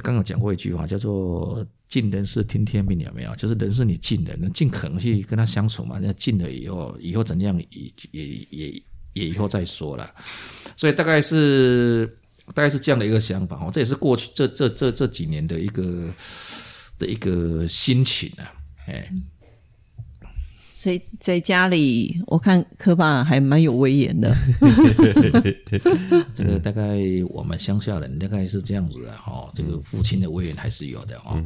[0.03, 1.67] 刚刚讲过一句话，叫做。
[1.91, 3.35] 尽人事听天命，有没有？
[3.35, 5.99] 就是人是你尽的，能尽可能去跟他相处嘛。
[6.01, 8.83] 那尽了以后，以后怎样也也也
[9.15, 10.09] 也以后再说了。
[10.77, 12.17] 所以大概是
[12.55, 13.71] 大概是这样的一个想法哦。
[13.73, 16.09] 这也是过去这这这这几年的一个
[16.99, 18.53] 的一个心情啊。
[18.87, 19.13] 哎，
[20.75, 24.35] 所以在家里，我看科爸还蛮有威严的。
[26.35, 31.41] 这个大概我们乡下人大概是这样子的哦，这个父亲的威严还是有的哦。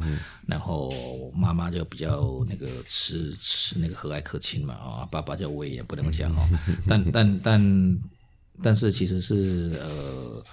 [0.47, 0.91] 然后
[1.35, 6.39] 妈妈就比较那个吃吃那个和蔼可亲嘛啊，爸爸就威严不能讲哦。
[6.87, 7.99] 但但但
[8.63, 10.43] 但是其实是呃。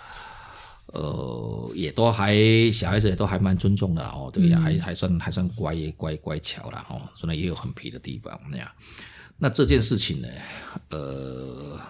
[0.92, 2.36] 呃，也都还
[2.70, 8.70] 小孩子也都还蛮尊重的哦，对呀，还还算还算乖乖乖巧了哦，虽然也有很皮的地方那样。
[9.38, 10.28] 那这件事情呢，
[10.90, 11.80] 呃，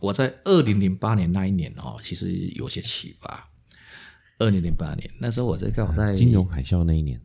[0.00, 3.48] 我在二零零八年那一年哦，其实有些启发。
[4.38, 7.18] 二零零八年那时候我在刚好在金融海啸那一年，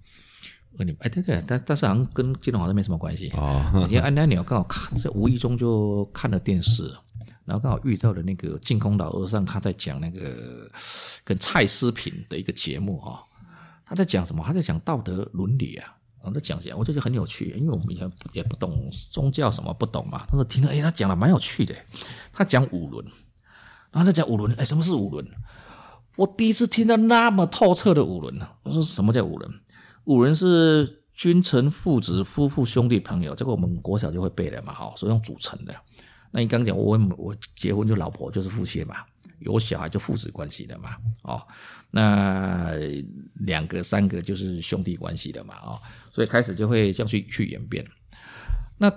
[0.80, 6.89] 二零哎对对，但但是好像跟金融好像没什么关系哦，因为那年我刚好看，在无意中就看了电视。
[7.46, 10.70] 然后刚好遇到了那个净空老和尚，他在讲那个
[11.24, 13.22] 跟蔡思品的一个节目啊，
[13.86, 14.44] 他在讲什么？
[14.46, 20.26] 他在讲道德伦理啊，然后在讲讲，我觉得很有趣，因为我们以前也不懂宗教什么，不懂嘛。
[20.28, 21.76] 他说听了，哎，他讲的蛮有趣的。
[22.32, 23.06] 他讲五伦，
[23.92, 25.26] 然后再讲五伦，哎，什么是五伦？
[26.18, 28.48] 我第一次听到那么透彻的五伦呢。
[28.64, 29.52] 我说什么叫五伦？
[30.06, 35.74] 五伦是君臣、父子、夫妇、兄弟、朋友，这个我们国小就会背的嘛，哈，所以用组成的。
[36.32, 38.96] 那你刚讲我我结婚就老婆就是夫妻嘛，
[39.39, 41.46] 有小孩就父子关系的嘛，哦，
[41.91, 42.72] 那
[43.34, 47.86] 两个三个就是兄弟关系的嘛，哦，所以开始就会这样去去演变。
[48.78, 48.89] 那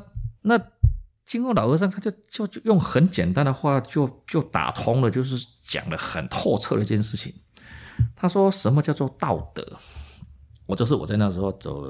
[0.42, 0.60] 那
[1.24, 7.34] 经过老和尚他就就就用很简单的话就就打通了，就是讲得很透彻的一件事情。
[8.14, 9.66] 他说什么叫做道德？
[10.66, 11.84] 我就是我在那时候走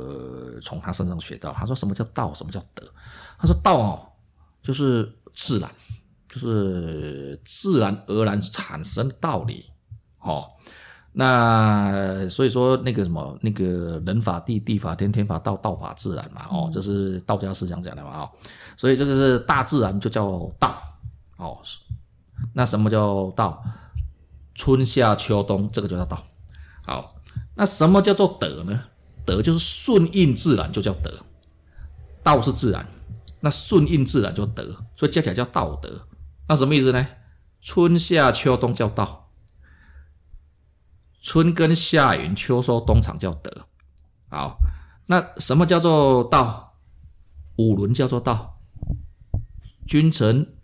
[0.63, 1.53] 从他身上学到。
[1.53, 2.33] 他说什么叫道？
[2.33, 2.91] 什么叫德？
[3.39, 4.13] 他说道哦，
[4.63, 5.19] 就是。
[5.35, 5.71] 自然
[6.29, 9.67] 就是自然而然产生道理，
[10.21, 10.47] 哦，
[11.13, 18.31] 那所以说那个什么那个人法地，地法天，天法道，道法自然嘛，哦，这是道家思想讲的嘛，哦，
[18.77, 20.75] 所以这个是大自然就叫道，
[21.37, 21.59] 哦，
[22.55, 23.63] 那什么叫道？
[24.55, 26.23] 春夏秋冬这个就叫道，
[26.83, 27.13] 好，
[27.57, 28.85] 那什么叫做德呢？
[29.27, 31.11] 德就是顺应自然就叫德，
[32.23, 32.87] 道是自然。
[33.45, 34.65] 那顺应自然就德，
[34.97, 36.09] 所以加起来叫道德。
[36.49, 37.07] 那什么意思呢？
[37.61, 39.31] 春夏秋冬叫道，
[41.23, 43.67] 春耕夏耘秋收冬藏叫德。
[44.31, 44.59] 好，
[45.07, 46.75] 那什么叫做道？
[47.57, 48.59] 五伦叫做道，
[49.87, 50.57] 君臣、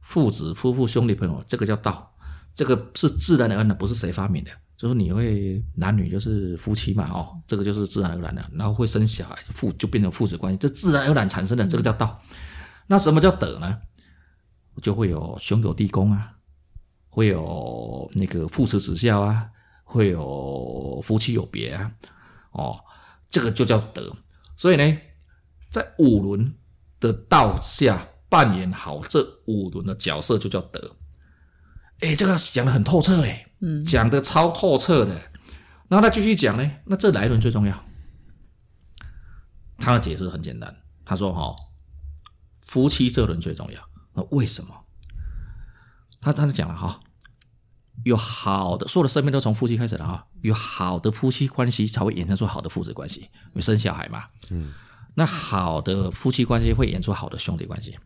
[0.00, 2.16] 父子、夫妇、兄弟、朋友，这个叫道。
[2.52, 4.50] 这个是自然而然的，不是谁发明的。
[4.82, 12.20] 就是你会男女就是夫妻嘛，哦，这个就是自然而然的，然后会生小孩，父就变成父子关系，这自然而然产生的，这个叫道。
[12.88, 13.78] 那什么叫德呢？
[14.82, 16.32] 就会有兄友弟恭啊，
[17.08, 19.48] 会有那个父慈子孝啊，
[19.84, 21.92] 会有夫妻有别啊，
[22.50, 22.80] 哦，
[23.30, 24.12] 这个就叫德。
[24.56, 24.98] 所以呢，
[25.70, 26.52] 在五伦
[26.98, 30.96] 的道下扮演好这五伦的角色，就叫德。
[32.00, 33.46] 哎，这个讲的很透彻哎。
[33.62, 35.14] 嗯，讲的超透彻的，
[35.88, 37.84] 然后他继续讲呢，那这哪一轮最重要？
[39.78, 41.56] 他的解释很简单，他说：“哈，
[42.58, 43.80] 夫妻这轮最重要。
[44.14, 44.84] 那为什么？
[46.20, 47.00] 他他就讲了哈，
[48.04, 54.26] 有好的，所有的生命都从夫妻开始了哈，有好的夫妻关系才会衍生出好的父子关系，因为生小孩嘛。
[54.50, 54.72] 嗯，
[55.14, 57.98] 那好的夫妻关系会衍生出好的兄弟关系，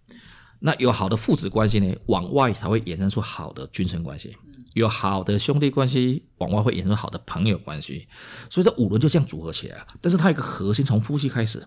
[0.61, 4.37] 那有好的父子关系呢，往外才会衍生出好的君臣关系。”
[4.77, 8.07] 有好的兄弟关系，往外会衍生好的朋友关系，
[8.51, 9.87] 所以这五轮就这样组合起来了。
[10.03, 11.67] 但是它有一个核心，从夫妻开始，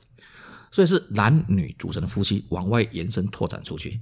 [0.70, 4.00] 所以是男女组成的夫妻，往外延伸拓展出去。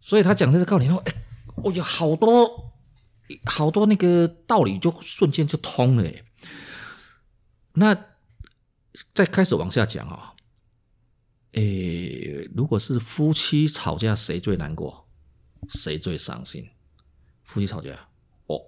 [0.00, 1.14] 所以他讲这个道理，哎，
[1.56, 2.72] 我有好多
[3.44, 6.10] 好多那个道理，就瞬间就通了。
[7.74, 7.94] 那
[9.12, 10.32] 再开始往下讲啊，
[11.52, 15.06] 诶，如果是夫妻吵架，谁最难过？
[15.68, 16.68] 谁最伤心？
[17.42, 17.90] 夫妻吵架，
[18.46, 18.60] 哦，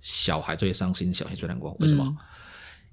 [0.00, 1.76] 小孩最伤心，小孩最难过。
[1.80, 2.04] 为什么？
[2.06, 2.16] 嗯、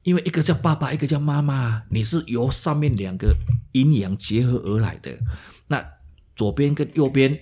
[0.03, 3.35] 因为一个叫爸爸，一个叫妈妈，你是由上面两个
[3.73, 5.15] 阴阳结合而来的。
[5.67, 5.83] 那
[6.35, 7.39] 左边跟右边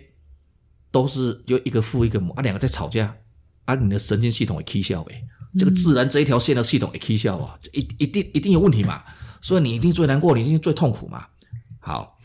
[0.91, 3.15] 都是就一个父一个母啊，两个在吵架
[3.65, 5.25] 啊，你的神经系统会起笑呗。
[5.57, 9.03] 这个自然这一条线的系统会起笑啊，一一定一定有问题嘛。
[9.41, 11.27] 所以你一定最难过，你一定最痛苦嘛。
[11.83, 12.17] 好，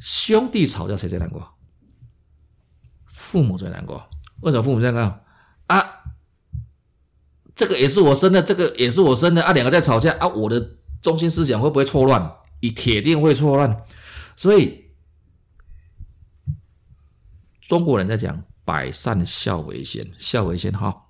[0.00, 1.54] 兄弟吵架谁最难过？
[3.06, 4.10] 父母最难过。
[4.40, 5.24] 为什么父母这样干
[5.68, 5.92] 啊？
[7.54, 9.52] 这个也是我生的，这个也是我生的啊！
[9.52, 10.26] 两个在吵架啊！
[10.28, 12.30] 我的中心思想会不会错乱？
[12.60, 13.84] 你铁定会错乱。
[14.36, 14.90] 所以
[17.60, 21.04] 中国人在讲“百善孝为先”，孝为先哈。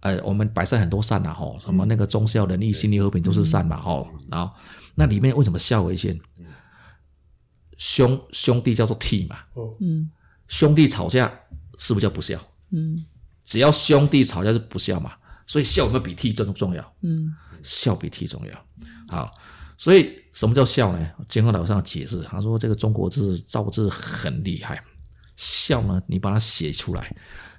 [0.00, 4.06] 呃，我们百善很多善呐哈，什么那个忠孝仁义、心理和平都是善嘛哈。
[4.28, 4.54] 然后
[4.94, 6.16] 那里面为什么孝为先？
[7.84, 9.36] 兄兄弟叫做替嘛，
[9.78, 10.10] 嗯，
[10.48, 11.30] 兄弟吵架
[11.78, 12.40] 是不是叫不孝？
[12.70, 12.98] 嗯，
[13.44, 15.12] 只要兄弟吵架是不孝嘛，
[15.46, 16.94] 所以孝有没有比悌更重要？
[17.02, 18.66] 嗯，孝比替重要。
[19.06, 19.30] 好，
[19.76, 21.10] 所以什么叫孝呢？
[21.28, 24.82] 建辉老师解释，他说这个中国字造字很厉害，
[25.36, 27.14] 孝呢，你把它写出来，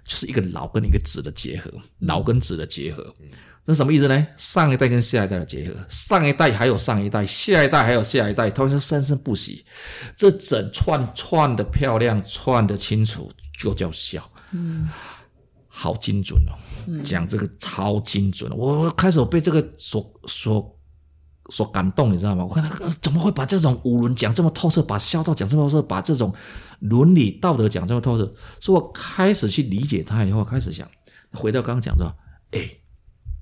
[0.06, 3.13] 就是一个老跟一个子的结合，老跟子的结合。
[3.65, 4.28] 这什么意思呢？
[4.38, 9.65] 上一代跟下一代的结合，上一代还有上一代，下一代还有下一代，他们是生生不息。
[10.15, 14.30] 这整串串的漂亮，串的清楚，就叫孝。
[14.52, 14.88] 嗯，
[15.68, 16.54] 好精准哦，
[17.04, 18.56] 讲这个超精准。
[18.56, 20.74] 我开始我被这个所所
[21.49, 22.43] 所感动，你知道吗？
[22.43, 26.34] 我看他怎么会把这种五伦讲这么透彻，把孝道讲这么透彻，把这种
[26.79, 28.34] 伦理道德讲这么透彻。
[28.60, 30.89] 所以我开始去理解他以后，开始想
[31.31, 32.15] 回到刚刚讲的，
[32.51, 32.79] 哎。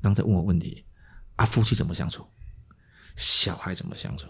[0.02, 0.84] 刚才问我问题
[1.38, 2.26] 啊，夫妻怎么相处？
[3.16, 4.28] 小孩怎么相处？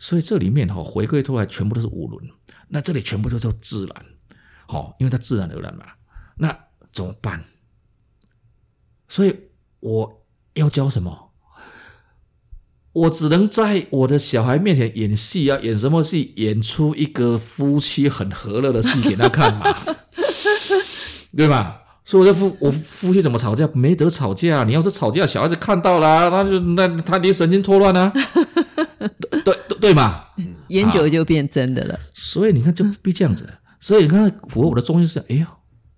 [0.00, 2.28] 所以这里面哈，回归出来全部都是五伦。
[2.66, 4.04] 那这里全部都叫自然，
[4.66, 5.84] 好，因为它自然而然嘛。
[6.38, 6.58] 那
[6.90, 7.44] 怎么办？
[9.06, 11.29] 所以我要教什么？
[12.92, 16.32] 我只能在我的小孩面前演戏啊，演什么戏？
[16.36, 19.74] 演出一个夫妻很和乐的戏给他看嘛，
[21.36, 21.76] 对吧？
[22.04, 23.68] 所以我在夫我夫妻怎么吵架？
[23.72, 24.64] 没得吵架。
[24.64, 28.12] 你要是吵架，小孩子看到了，那就那他得神经错乱啊，
[29.30, 30.24] 对对对嘛，
[30.68, 31.96] 演久就变真的了。
[32.12, 33.48] 所以你看，就必这样子。
[33.78, 35.24] 所以你看，符合我的中心思想。
[35.28, 35.46] 哎呦，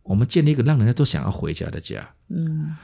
[0.03, 2.07] 我们建立一个让人家都想要回家的家。
[2.29, 2.77] 嗯，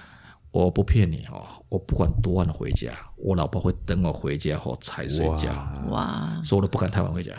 [0.65, 5.53] 我不骗你哦，我不管多晚回家，我老婆会等我回家后才睡觉。
[5.89, 7.33] 哇，所以我都不敢太晚回家。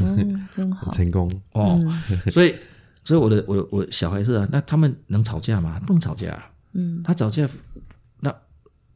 [0.00, 1.80] 嗯，真好，成功哦。
[2.30, 2.54] 所以。
[3.04, 5.80] 所以我的我的我小孩是啊，那他们能吵架吗？
[5.86, 6.50] 不能吵架。
[6.72, 7.48] 嗯，他吵架，
[8.20, 8.34] 那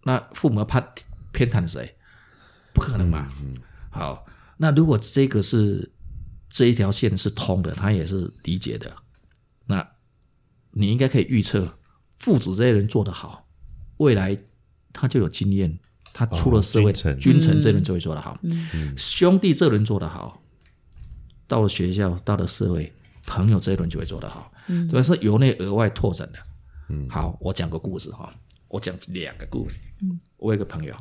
[0.03, 0.79] 那父母怕
[1.33, 1.97] 偏偏袒谁？
[2.75, 3.27] 不可能嘛。
[3.43, 3.55] 嗯，
[3.89, 4.27] 好，
[4.59, 5.91] 那如果这个是
[6.51, 8.95] 这一条线是通的，他也是理解的，
[9.65, 9.89] 那
[10.73, 11.79] 你应该可以预测，
[12.19, 13.42] 父子这些人做得好，
[14.03, 14.37] 未来
[14.93, 15.79] 他就有经验，
[16.13, 18.39] 他出了社会，哦、君臣，君臣这轮就会做得好。
[18.43, 20.43] 嗯，兄弟这轮做得好，
[21.47, 22.93] 到了学校，到了社会。
[23.25, 26.39] 朋友这一轮就会做得好，嗯，这是由内而外拓展的。
[26.89, 28.35] 嗯，好，我讲个故事哈，
[28.67, 29.79] 我讲两个故事。
[30.01, 30.93] 嗯，我有个朋友，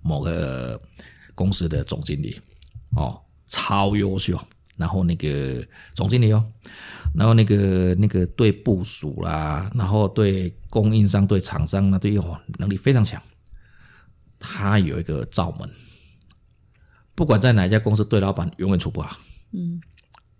[0.00, 0.80] 某个
[1.34, 2.40] 公司的总经理
[2.96, 4.40] 哦，超优秀，
[4.76, 5.60] 然后那个
[5.96, 6.52] 总经理哦，
[7.16, 13.20] 然后那个那个对部署啦，然后对供应商、对厂商那对哦能力非常强。
[14.38, 15.68] 他有一个罩门，
[17.14, 19.16] 不管在哪一家公司，对老板永远处不好。
[19.52, 19.80] 嗯。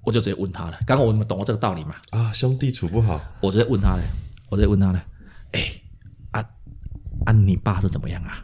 [0.02, 0.78] 我就直接问他了。
[0.86, 1.96] 刚刚我们懂了这个道理嘛？
[2.10, 4.02] 啊，兄弟处不好，我直接问他了。
[4.48, 5.04] 我直接问他了。
[5.50, 5.82] 哎，
[6.30, 6.40] 啊
[7.24, 8.40] 啊，你爸是怎么样啊？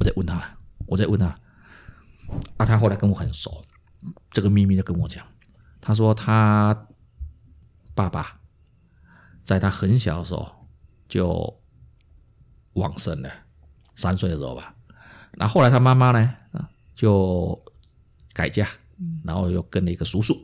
[0.00, 0.58] 我在问他了。
[0.86, 1.26] 我再问他。
[2.56, 3.64] 啊，他后来跟我很熟，
[4.32, 5.24] 这个秘密就跟我讲。
[5.80, 6.76] 他说他
[7.94, 8.40] 爸爸
[9.42, 10.46] 在他很小的时候
[11.08, 11.60] 就
[12.74, 13.30] 往生了，
[13.94, 14.74] 三岁的时候吧。
[15.32, 16.34] 那后来他妈妈呢，
[16.94, 17.60] 就
[18.32, 18.68] 改嫁，
[19.24, 20.34] 然后又跟了一个叔叔。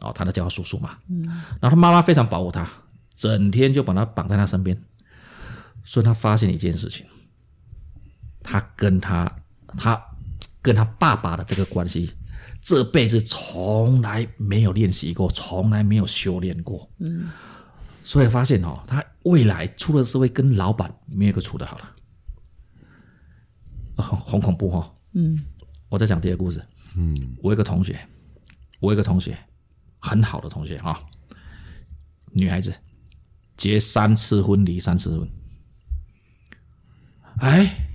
[0.00, 1.24] 哦，他都叫他叔叔嘛，嗯，
[1.58, 2.68] 然后他妈妈非常保护他，
[3.14, 4.78] 整天就把他绑在他身边，
[5.84, 7.06] 所以他发现一件事情，
[8.42, 9.26] 他跟他
[9.78, 9.98] 他
[10.60, 12.14] 跟他爸爸的这个关系，
[12.66, 17.30] 这辈子从来没有练习过，从来没有修炼过，嗯，
[18.02, 21.84] 所以发现哦，他未来出了社会跟老板没有一个处的好的，
[24.02, 25.44] 很很恐怖哈，哦，嗯，
[25.88, 26.60] 我再讲第二个故事，
[26.96, 27.96] 嗯，我有个同学，
[28.80, 29.38] 我有个同学。
[29.98, 31.02] 很好的同学哈，
[32.32, 32.72] 女孩子
[33.56, 35.28] 结三次婚离三次婚，
[37.38, 37.88] 哎，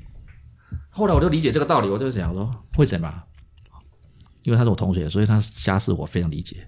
[0.89, 3.23] 后来我就理解这个道理，我就想说为什么？
[4.43, 6.65] 因为他是我同学，所以他家世我非常理解。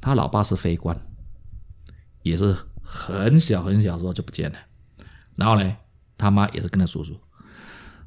[0.00, 0.98] 他老爸是非官，
[2.22, 4.58] 也是很小很小的时候就不见了。
[5.36, 5.76] 然后呢，
[6.16, 7.18] 他妈也是跟他叔叔，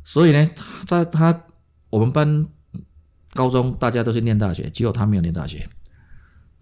[0.03, 0.49] 所以呢，
[0.85, 1.45] 在他
[1.89, 2.45] 我们班
[3.33, 5.67] 高中大家都是念大学，只有他没有念大学。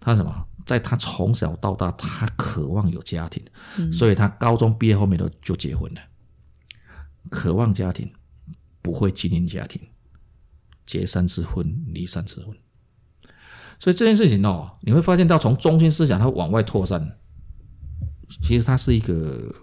[0.00, 0.46] 他什么？
[0.64, 3.44] 在他从小到大，他渴望有家庭，
[3.78, 6.00] 嗯、所以他高中毕业后面都就结婚了。
[7.30, 8.12] 渴望家庭，
[8.82, 9.80] 不会经营家庭，
[10.86, 12.56] 结三次婚，离三次婚。
[13.78, 17.18] 所以这件事情哦，你会发现到从中心思想，它往外扩散，
[18.42, 19.54] 其实它是一个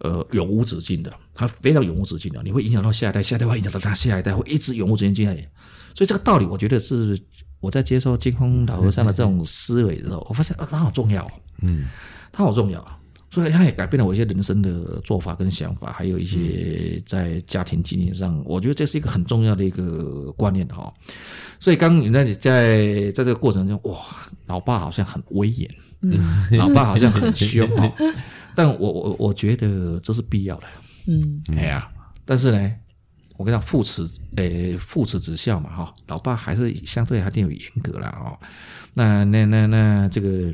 [0.00, 2.42] 呃永无止境的，它非常永无止境的。
[2.42, 5.34] 你会影响到下一代，下一代会影响到他下一代，会一直永无止境进来。
[5.94, 7.20] 所以这个道理，我觉得是。
[7.62, 11.30] 我在接受金空老和尚的这种思维的时候，我发现啊，它好重要，
[11.60, 11.86] 嗯，
[12.32, 13.00] 它好重要，
[13.32, 20.92] 所以他也改变了我一些人生的做法跟想法，还有一些在家庭经营上，我觉得这是一个很重要的一个观念哈。
[21.58, 23.96] 所以刚你那里在在这个过程中，哇，
[24.44, 25.70] 老爸好像很威严，
[26.02, 26.12] 嗯，
[26.58, 27.90] 老爸好像很凶哦，
[28.54, 30.66] 但我我我觉得这是必要的，
[31.06, 31.88] 嗯，哎呀，
[32.26, 32.70] 但是呢，
[33.38, 34.06] 我跟你讲父慈，
[34.36, 38.08] 诶，父慈子孝嘛，哈，老爸还是相对还挺有严格了。
[38.08, 38.36] 哦，
[38.92, 40.52] 那那那那这个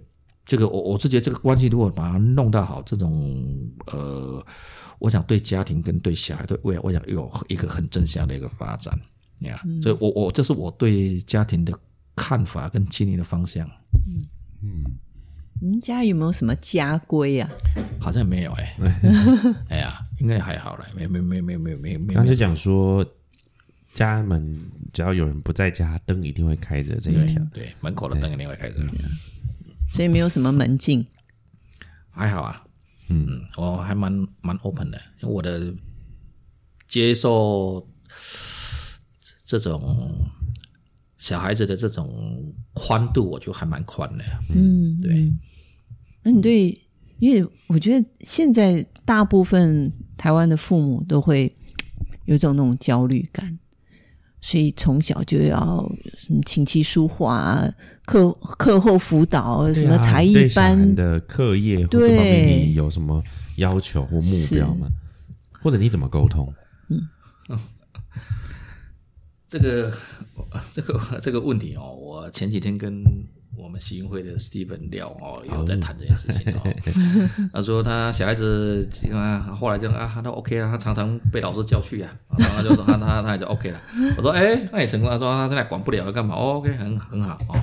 [0.48, 4.42] 这个我我是觉得这个关系如果把它弄到好，这种呃，
[4.98, 8.98] 我想对家庭跟对小孩对未来，我想有一个很正向的一个发展。
[9.42, 11.78] 呀、yeah, 嗯，所以我我这是我对家庭的
[12.16, 13.68] 看法跟经营的方向。
[14.06, 14.24] 嗯
[14.62, 14.84] 嗯，
[15.60, 17.50] 您家有没有什么家规啊？
[18.00, 19.54] 好像没有哎、 欸。
[19.68, 22.14] 哎呀，应该还好了，没没没没没没没。
[22.14, 23.04] 刚才讲说，
[23.92, 24.58] 家门
[24.94, 27.40] 只要有人不在家，灯一定会开着这一条。
[27.52, 28.76] 对，门口的灯一定会开着。
[29.88, 31.06] 所以没有什么门禁。
[32.10, 32.64] 还好啊。
[33.08, 33.26] 嗯，
[33.56, 34.12] 我还蛮
[34.42, 35.74] 蛮 open 的，我的
[36.86, 37.88] 接受。
[39.44, 40.14] 这种
[41.16, 44.22] 小孩子的这种宽度，我就还蛮宽的。
[44.54, 45.32] 嗯，对。
[46.22, 46.78] 那你对，
[47.18, 51.50] 因为我觉得现在大部分台湾的父母都会
[52.26, 53.58] 有一种那种焦虑感，
[54.40, 57.62] 所以从小就要什么琴棋书画、
[58.06, 63.22] 课课后辅导、什么才艺班的课业，对，你有什么
[63.56, 64.88] 要求或目标吗？
[65.62, 66.52] 或者你怎么沟通？
[66.88, 67.08] 嗯。
[69.48, 69.90] 这个，
[70.74, 73.02] 这个这个问题哦，我前几天跟
[73.58, 76.62] 我们喜运会的 Steven 聊哦，有在谈这件事情哦。
[77.52, 83.82] 他说他小孩子啊，后来就啊，他都 OK 了，他常常被老师叫去啊，然后他就说他他他也就 OK 了。
[84.16, 85.10] 我说哎，那也成功。
[85.10, 87.60] 他说他现在管不了了，干嘛？OK，很很好哦。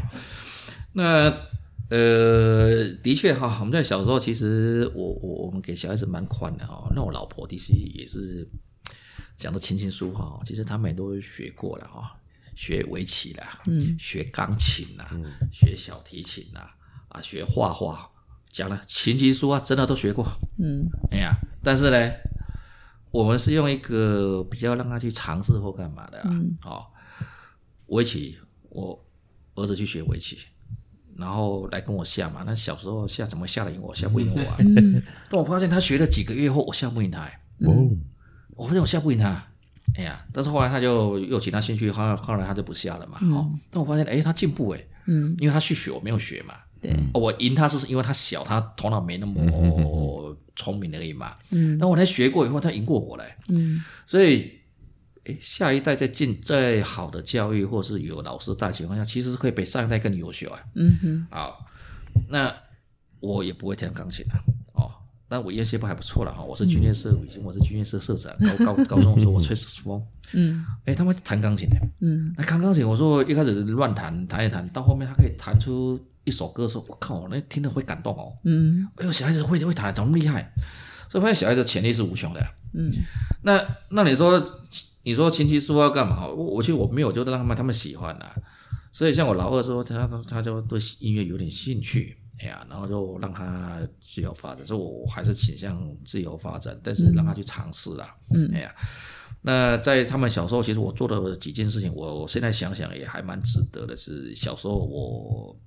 [0.94, 1.34] 那
[1.90, 6.92] 呃，的确哈，我们在小时候其实我我我们给小孩子蛮宽的哦。
[6.96, 8.48] 那我老婆的确也是。
[9.38, 12.16] 讲的琴棋书画，其实他们也都学过了哈，
[12.56, 16.74] 学围棋啦，嗯，学钢琴啦，嗯，学小提琴啦，
[17.10, 18.10] 啊，学画画，
[18.48, 20.26] 讲了琴棋书画真的都学过，
[20.58, 22.12] 嗯，哎呀，但是呢，
[23.12, 26.88] 我们是用一个比较让他去尝试或干嘛的啦，嗯，哦，
[27.88, 28.38] 围棋，
[28.70, 29.06] 我
[29.56, 30.40] 儿子去学围棋，
[31.18, 37.90] 然后来跟我下嘛，那小时候下怎么下得赢我，下不赢我啊，嗯，但我发现他学了几个月后，我下不赢他，哎，哦。
[38.58, 39.46] 我发现我下不赢他，
[39.98, 43.18] 哎呀，但是后来他就又其他兴趣，后后来他就不下了嘛。
[43.22, 46.54] 嗯、哦，但我发现，哎，他进步哎，嗯，因为他去学，我没有学嘛。
[46.82, 49.42] 对，我赢他是因为他小，他头脑没那么
[50.56, 51.36] 聪明而已嘛。
[51.52, 53.24] 嗯，但我来学过以后，他赢过我嘞。
[53.48, 54.52] 嗯，所以，
[55.24, 60.60] 哎，下一代在进再好的教育，或是有老师带情况下，其实是可以比上一代更优秀啊。
[60.76, 61.66] 嗯哼，好，
[62.28, 62.54] 那
[63.22, 64.34] 我也不会弹钢琴的。
[65.28, 68.32] 但我音乐细胞还不错了哈，我是军乐社，以前我是军乐社社长。
[68.66, 80.54] 高高高中的时候 我吹萨克斯风，嗯，哎，他们弹钢琴的，嗯，那弹钢琴，我说一开始乱弹弹一弹，到后面他可以弹出一首歌的时候，我靠，那听了会感动哦，嗯，哎呦，小孩子会会弹，怎么厉害？
[81.10, 82.42] 所以发现小孩子潜力是无穷的，
[82.74, 82.92] 嗯，
[83.42, 83.60] 那
[83.90, 84.40] 那你说
[85.04, 86.28] 你说琴棋书画干嘛？
[86.28, 88.36] 我我其实我没有，就让他们他们喜欢啊，
[88.92, 92.18] 所以像我老二说，他他就对音乐有点兴趣。
[92.40, 98.16] 哎呀，然后就让他自由发展，所以我还是倾向自由发展，但是让他去尝试啦。
[98.36, 98.76] 嗯，哎呀，
[99.42, 103.96] 那在他们小时候，其实我做的几件事情，我现在想想也还蛮值得的。
[103.96, 105.58] 是小时候我，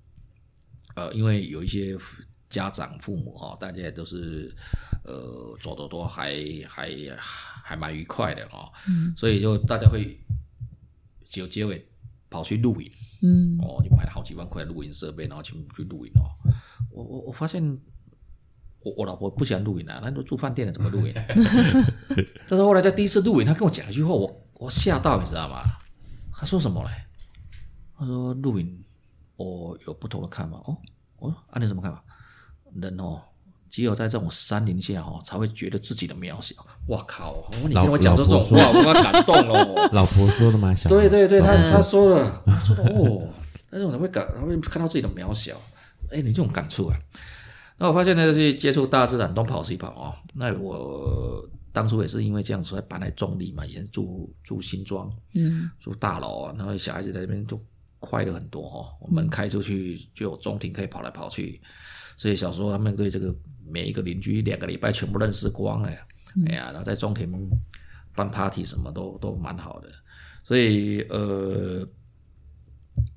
[0.95, 1.97] 呃，因为有一些
[2.51, 4.55] 家长父母哈，大家也都是
[5.05, 6.35] 呃走的多还
[6.69, 6.91] 还
[7.64, 10.19] 还蛮愉快的哦，嗯，所以就大家会
[11.25, 11.87] 就结尾
[12.31, 12.91] 跑去露营。
[13.22, 16.24] 嗯，哦，就买了好几万块的录音设备，然后去去录影哦。
[16.91, 17.62] 我我我发现，
[18.85, 21.12] 我我老婆不喜欢录影啊，那都住饭店了，怎么录影？
[22.49, 25.62] 但是后来在第一次录影，他跟我讲一句话，我我吓到，你知道吗？
[26.33, 26.91] 他说什么嘞？
[27.97, 28.85] 他说录影，
[29.37, 30.57] 我有不同的看法。
[30.59, 30.76] 哦，
[31.16, 32.05] 我说啊，你什么看法？
[32.74, 33.22] 人哦。
[33.71, 36.55] 只有在这种山林下哦，才会觉得自己的渺小。
[36.89, 37.45] 哇靠！
[37.66, 39.89] 你听我讲这种话，我感动了。
[39.93, 40.75] 老婆说的吗？
[40.89, 43.29] 对对对，他他说了，说的哦，
[43.71, 45.61] 但是我才会感，他会看到自己的渺小。
[46.11, 46.97] 哎，你这种感触啊？
[47.77, 50.14] 那我发现呢，去接触大自然，东跑西跑哦。
[50.35, 57.61] 那我当初也是因为这样子才搬来中立嘛，以前住住新庄，嗯，住大楼啊，然后小孩子在这边就
[58.01, 58.89] 快乐很多哦。
[59.01, 61.61] 我们开出去就有中庭可以跑来跑去，
[62.19, 63.35] 所以小时候他们对这个。
[63.71, 65.91] 每一个邻居两个礼拜全部认识光了，
[66.37, 67.31] 嗯、哎呀，然后在中庭
[68.14, 69.91] 办 party 什么都都蛮好的，
[70.43, 71.87] 所以呃，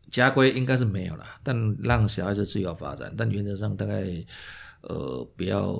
[0.09, 4.03] 家规应该是没有了，但让小孩子自由发展，但原则上大概
[4.81, 5.73] 呃不要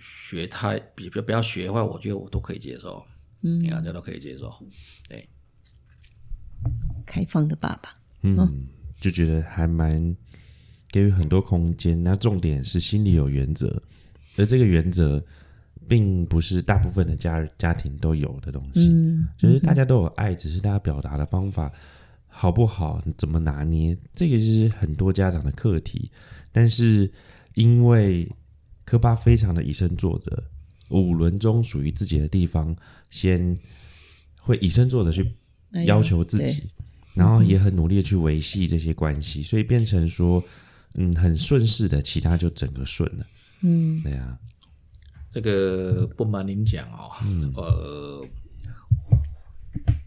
[0.00, 3.00] 学太，比不不要学坏，我觉得我都可以接受，
[3.42, 4.52] 嗯，大家都可以接受，
[5.08, 5.28] 对，
[7.06, 7.90] 开放的爸爸，
[8.22, 8.66] 嗯，
[8.98, 10.16] 就觉得还蛮
[10.90, 12.02] 给予很多空间。
[12.02, 13.82] 那重点是心里有原则，
[14.36, 15.22] 而这个原则
[15.88, 18.88] 并不是大部分的家家庭都有的东西。
[18.88, 21.72] 嗯，就是大家都有爱，只是大家表达的方法
[22.26, 26.10] 好不好，怎么拿捏，这个就是很多家长的课题。
[26.52, 27.10] 但是
[27.54, 28.30] 因为
[28.84, 30.42] 科巴非常的以身作则，
[30.88, 32.76] 五轮中属于自己的地方，
[33.08, 33.56] 先
[34.40, 35.32] 会以身作则去
[35.86, 36.62] 要求自己。
[36.62, 36.70] 哎
[37.12, 40.42] 然后也很努力的去维系这些关系，所以变成说，
[40.94, 43.26] 嗯，很顺势的，其他就整个顺了。
[43.62, 44.38] 嗯，对啊，
[45.30, 48.26] 这个不瞒您讲哦，嗯、呃，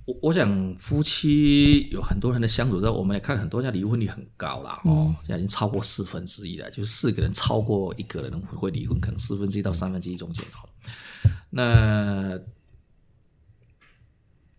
[0.06, 10.68] 我我想夫妻有很多人的相处，在我们来看，很多家离婚率很高啦哦，现在已经超过四分之一了，就是四个人超过一个人会离婚，可能四分之一到三分之一中间哦。
[11.50, 12.38] 那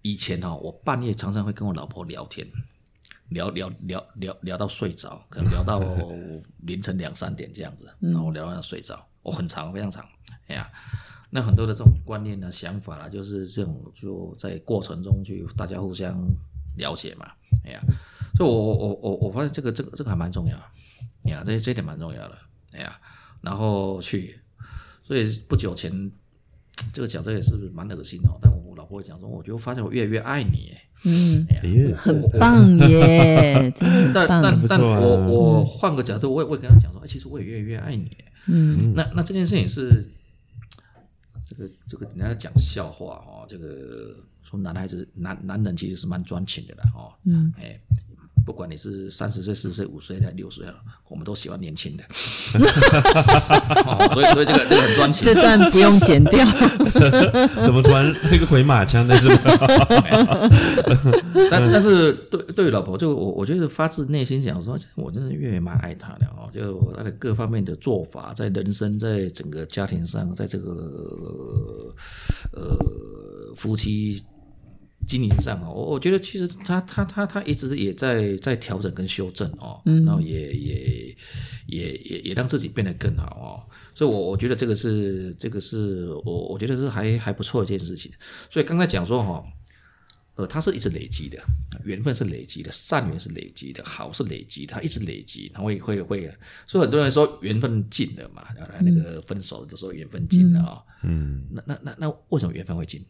[0.01, 2.47] 以前哈，我半夜常常会跟我老婆聊天，
[3.35, 5.80] 聊聊聊聊聊到睡着，可能聊到
[6.64, 10.09] 凌晨两三点这样子，然后聊到睡着，我很长非常长，
[10.47, 10.70] 哎呀，
[11.30, 16.16] 那很多的这种观念呢、想法啦，就是这种就在过程中去大家互相
[16.76, 17.26] 了解嘛，
[17.66, 17.80] 哎呀，
[18.37, 20.57] 所以我我我我发现这个这个这个还蛮重要，
[21.24, 22.39] 哎呀，这这点蛮重要的，
[22.72, 22.99] 哎呀，
[23.43, 24.41] 然后去，
[25.03, 26.11] 所以不久前。
[26.93, 30.72] 这个讲这也是蛮恶心的，但我老婆会讲说，我就发现我越来越爱你，
[31.05, 31.47] 嗯，
[31.97, 33.72] 很棒耶，
[34.12, 38.16] 但但但我我换个角度，我也会跟他讲说，哎，其实我也越来越爱你，
[38.47, 40.05] 嗯，那那这件事情是
[41.49, 47.81] 这个这个人家讲笑话哦，这个说男孩子男男人其实是蛮专情的啦，哦，嗯，哎。
[48.45, 50.67] 不管你是三十岁、四十岁、五十岁还是六十岁，
[51.09, 52.05] 我们都喜欢年轻的。
[53.87, 55.25] 哦、所以，所以这个这个很专情。
[55.25, 56.45] 这段不用剪掉。
[57.67, 59.35] 怎么突然那个回马枪在这
[61.51, 66.51] 但但是对对老婆，就我我觉得发自内心想说，我真的越来越蛮爱她的哦。
[66.53, 70.71] 就她的各方面的做法，在人生，在整个家庭上，在这个
[72.53, 72.77] 呃
[73.57, 74.23] 夫妻。
[75.07, 81.17] 经营上啊，我我觉得其实他他他他一直也在在调整跟修正哦，然后也也
[81.67, 83.49] 也也也让自己变得更好哦，
[83.95, 88.11] 所以我我觉得这个是这个是我我觉得是还还不错的一件事情。
[88.51, 89.45] 所以刚才讲说哈，
[90.37, 91.39] 呃，它是一直累积的，
[91.85, 96.33] 缘分是累积的，善缘是累积的，好是累积，它一直累积，它会会会，
[96.67, 103.05] 所以很多人说缘分尽了嘛，然后那个分手的时候缘分尽了啊，嗯，那那那那为什么缘分会尽？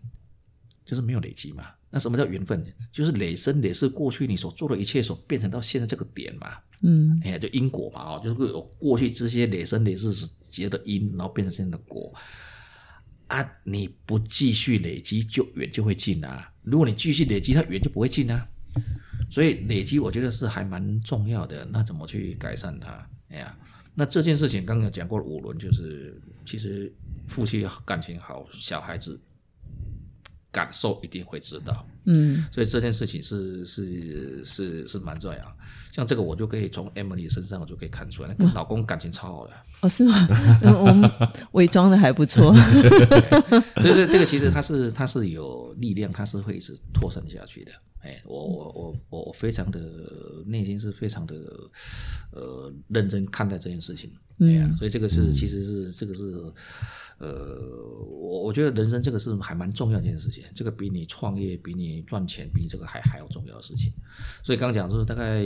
[0.84, 1.64] 就是没有累积嘛。
[1.94, 2.60] 那什么叫缘分？
[2.90, 6.48] 就是累生累世过去你所做的一切所变成到现在这个点嘛。
[6.80, 12.12] 嗯，哎呀，就因果嘛，哦，就是有过去这些累生累世结的因，然后变成现在的果。
[13.28, 16.52] 啊，你不继续累积，就缘就会尽啊。
[16.62, 18.44] 如果你继续累积，它缘就不会尽啊。
[19.30, 21.64] 所以累积，我觉得是还蛮重要的。
[21.70, 23.08] 那怎么去改善它？
[23.28, 23.56] 哎呀，
[23.94, 26.92] 那这件事情刚刚讲过了五轮，就是其实
[27.28, 29.20] 夫妻感情好，小孩子。
[30.54, 35.56] 感受一定会知道，嗯，所以这件事情是是是是蛮重要。
[35.90, 39.52] 像这个，我就可以从 Emily 身上，我就可以看出来，跟老公感情超好的。
[39.80, 40.14] 哦，是吗？
[40.62, 41.10] 我们
[41.52, 42.54] 伪装的还不错。
[43.74, 47.72] 对对，这个其实它是它是有力量，它是会一直拖伸下去的。
[48.00, 49.80] 哎，我我我我我非常的
[50.46, 51.34] 内心是非常的
[52.30, 54.12] 呃认真看待这件事情。
[54.38, 56.22] 哎呀，所以这个是其实是这个是。
[57.18, 57.58] 呃，
[58.10, 63.92] 我我觉得人生这个是还蛮重要的一件事情，这个比你创业、比你赚钱、比你这个还还要重要的事情。
[64.42, 65.42] 所以刚刚讲就是大概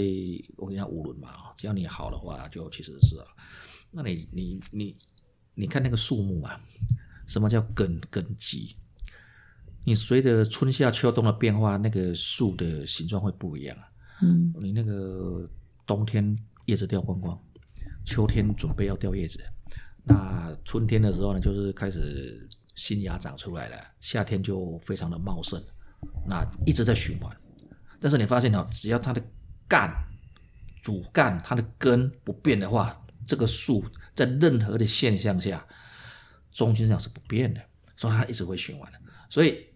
[0.57, 3.27] 我跟你讲五轮嘛，只要你好的话，就其实是啊。
[3.91, 4.97] 那你你你
[5.55, 6.59] 你看那个树木啊，
[7.27, 8.75] 什么叫根根基？
[9.85, 13.85] 你随着春夏秋冬的变化，那个树的形状会不一样啊。
[14.23, 15.49] 嗯，你那个
[15.87, 17.39] 冬天叶子掉光光，
[18.05, 19.39] 秋天准备要掉叶子。
[20.09, 25.63] 那春天的时候呢，就是开始新芽长出来了，夏天就非常的茂盛，
[26.27, 27.37] 那一直在循环。
[28.01, 29.23] 但是你发现哦，只要它的
[29.69, 29.93] 干、
[30.83, 33.85] 主干、它的根不变的话，这个树
[34.15, 35.67] 在任何的现象下，
[36.53, 37.61] 中心上是不变的，
[37.95, 38.91] 所以它一直会循环。
[39.29, 39.67] 所以，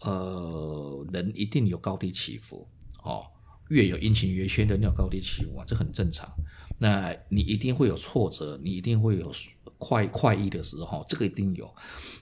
[0.00, 2.66] 呃，人一定有高低起伏
[3.02, 3.26] 哦，
[3.68, 6.32] 月有阴晴圆缺，人有高低起伏啊，这很正常。
[6.78, 9.30] 那你一定会有挫折，你一定会有。
[9.78, 11.68] 快快意的时候，这个一定有，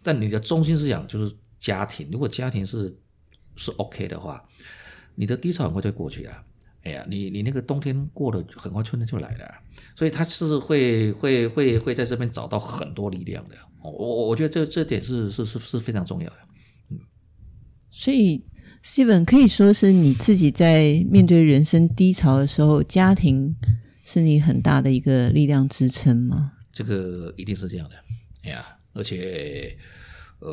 [0.03, 2.09] 但你的中心思想就是家庭。
[2.11, 2.97] 如果家庭是
[3.57, 4.43] 是 OK 的话，
[5.15, 6.33] 你的低潮很快就过去了。
[6.85, 9.49] 哎呀，你你那个冬天过了，很快春天就来了。
[9.95, 13.55] 所以他是会会会会在这边找到很多力量的。
[13.83, 16.37] 我我我觉得这这点是是是是非常重要的。
[16.91, 16.99] 嗯，
[17.89, 18.45] 所以
[18.83, 23.55] 西本可以说是你自己在面对人生低潮的时候，家庭
[24.05, 26.55] 是你很大的一个力量支撑吗？
[26.73, 27.95] 这个一定是这样的，
[28.45, 29.77] 哎呀，而且
[30.41, 30.51] 呃，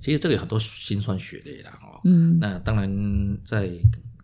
[0.00, 2.00] 其实这个有很多辛酸血泪的哦。
[2.04, 3.70] 嗯，那当然在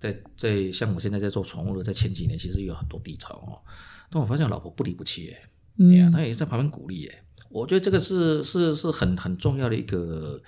[0.00, 3.62] 在在像我现在在做宠物的，在前几年其实有很多低潮哦，
[4.10, 10.42] 但我发现我老婆不离不弃哎，哎呀，她也在旁边鼓励哎，我觉得这个是是是很很重要的一个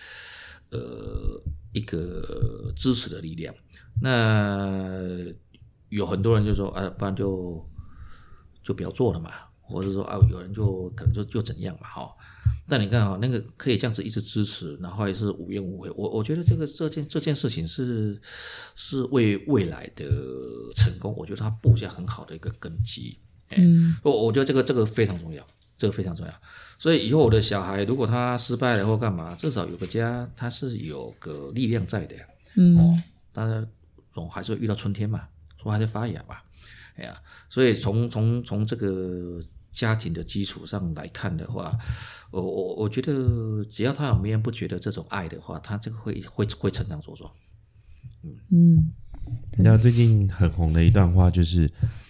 [0.70, 1.40] 呃
[1.72, 3.54] 一个支持的力量。
[4.02, 5.08] 那
[5.88, 7.64] 有很多人就说啊，不然就
[8.62, 9.30] 就不要做了嘛。
[9.66, 12.14] 或者说啊，有人就可能就就怎样嘛，哈。
[12.66, 15.90] 但你看啊，那个可以这样子一直支持，然后也是无怨无悔。
[15.94, 18.18] 我我觉得这个这件这件事情是
[18.74, 20.06] 是为未来的
[20.74, 23.18] 成功，我觉得他布下很好的一个根基。
[23.50, 25.46] 嗯，我我觉得这个这个非常重要，
[25.76, 26.32] 这个非常重要。
[26.78, 32.16] 所以以后我的小孩如果他失败了或干嘛，至少有个家，他是有个力量在的。
[32.56, 32.98] 嗯，哦，
[33.32, 33.66] 当然
[34.14, 35.28] 总还是会遇到春天嘛，
[35.62, 36.42] 说还是发芽吧。
[36.96, 37.14] 哎呀，
[37.50, 39.38] 所以从从从这个
[39.74, 41.76] 家庭的基础上来看的话，
[42.30, 47.30] 我我我觉得只要他有绵绵不觉得这种爱的话，他这个会会会成长茁壮。
[48.22, 48.92] 嗯嗯，
[49.58, 51.68] 你知道最近很红的一段话就是，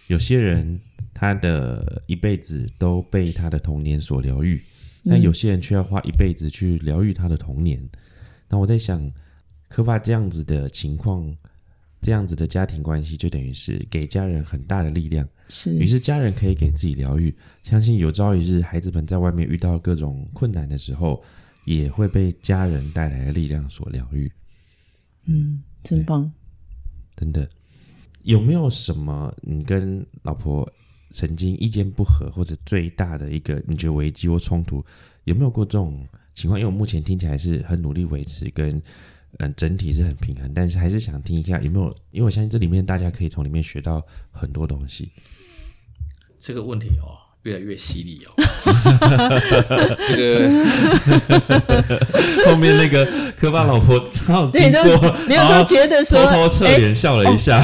[0.09, 0.79] 有些人
[1.13, 4.63] 他的一辈子都被他的童年所疗愈，
[5.05, 7.85] 但有些人却要花一辈子去疗愈他的童年。
[8.49, 9.11] 那我在想，
[9.69, 11.35] 科爸这样子的情况。
[12.03, 15.27] 这样子的家庭关系，就等于是给家人很大的力量。
[15.49, 17.35] 是，于是家人可以给自己疗愈。
[17.63, 21.23] 相信有朝一日，孩子们在外面遇到各种困难的时候，
[21.65, 24.31] 也会被家人带来的力量所疗愈。
[25.27, 26.33] 嗯，真棒。
[27.17, 27.49] 真的，
[28.23, 30.71] 有没有什么你跟老婆
[31.11, 34.85] 曾经意见不合，或者最大的一个你觉得危机或冲突，
[35.25, 36.59] 有没有过这种情况？
[36.59, 38.83] 因为我目前听起来是很努力维持跟。
[39.39, 45.11] 嗯，整体是很平衡，但是还是想听一下有没有，因为我相信这里面大家可以从里面学到很多东西。
[46.39, 48.35] 这个问题哦，越来越犀利哦。
[50.09, 50.51] 这个
[52.51, 53.07] 后面那个
[53.39, 53.99] 科巴老婆，
[54.51, 54.83] 对，都
[55.29, 57.61] 没有都觉得说，偷偷侧脸笑了一下。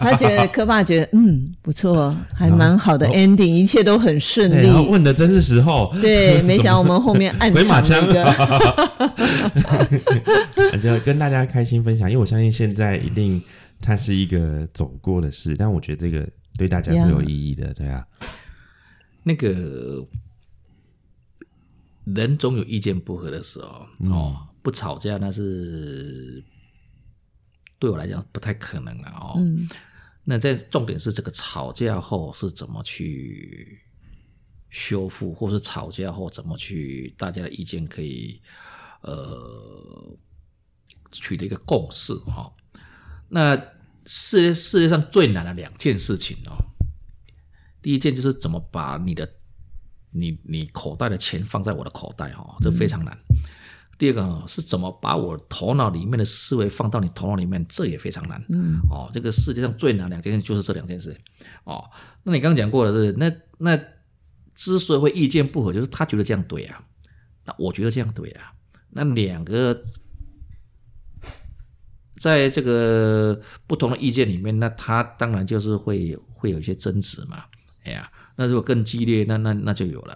[0.00, 4.70] 他觉得科巴觉得嗯不错， 还蛮好的 ending，一切都很顺利。
[4.88, 5.92] 问的真是时候。
[6.00, 8.06] 对，没想到我们后面按回马枪。
[10.82, 13.42] 就跟大家开心分享，因为我相信现在一定
[13.80, 16.26] 它是一个走过的事，但我觉得这个
[16.58, 18.04] 对大家会有意义的，对啊。
[19.24, 20.06] 那个
[22.04, 26.44] 人总有意见不合的时候，嗯、哦，不吵架那是
[27.78, 29.34] 对我来讲不太可能了哦。
[29.38, 29.68] 嗯、
[30.22, 33.80] 那在重点是这个吵架后是怎么去
[34.70, 38.40] 修复，或是吵架后怎么去大家的意见可以
[39.00, 40.16] 呃。
[41.12, 42.52] 取得一个共识哈，
[43.28, 43.54] 那
[44.04, 46.58] 世界世界上最难的两件事情哦，
[47.84, 49.30] 第一件就是怎么把你的
[50.10, 53.14] 你你口袋的钱放在我的口袋哈，这非常难。
[53.28, 53.36] 嗯、
[53.98, 58.42] 第二个是怎么把我头脑里面的思维放到你头脑里面，这也非常难。
[58.48, 61.14] 嗯，哦，这个世界上最难两件事就是这两件事
[61.64, 61.84] 哦。
[62.22, 63.78] 那你刚刚讲过的是，那那
[64.54, 66.82] 之所以会意见不合，就是他觉得这样对啊，
[67.44, 68.54] 那我觉得这样对啊，
[68.92, 69.82] 那两个。
[72.16, 77.44] 在这个不同的意见里面，那他当然就是会会有一些争执嘛。
[77.84, 80.14] 哎呀，那如果更激烈，那那那就有了。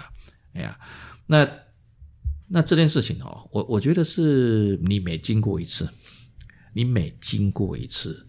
[0.54, 0.78] 哎呀，
[1.26, 1.48] 那
[2.48, 5.88] 那这件事情哦，我我觉得是你每经过一次，
[6.74, 8.26] 你每经过一次，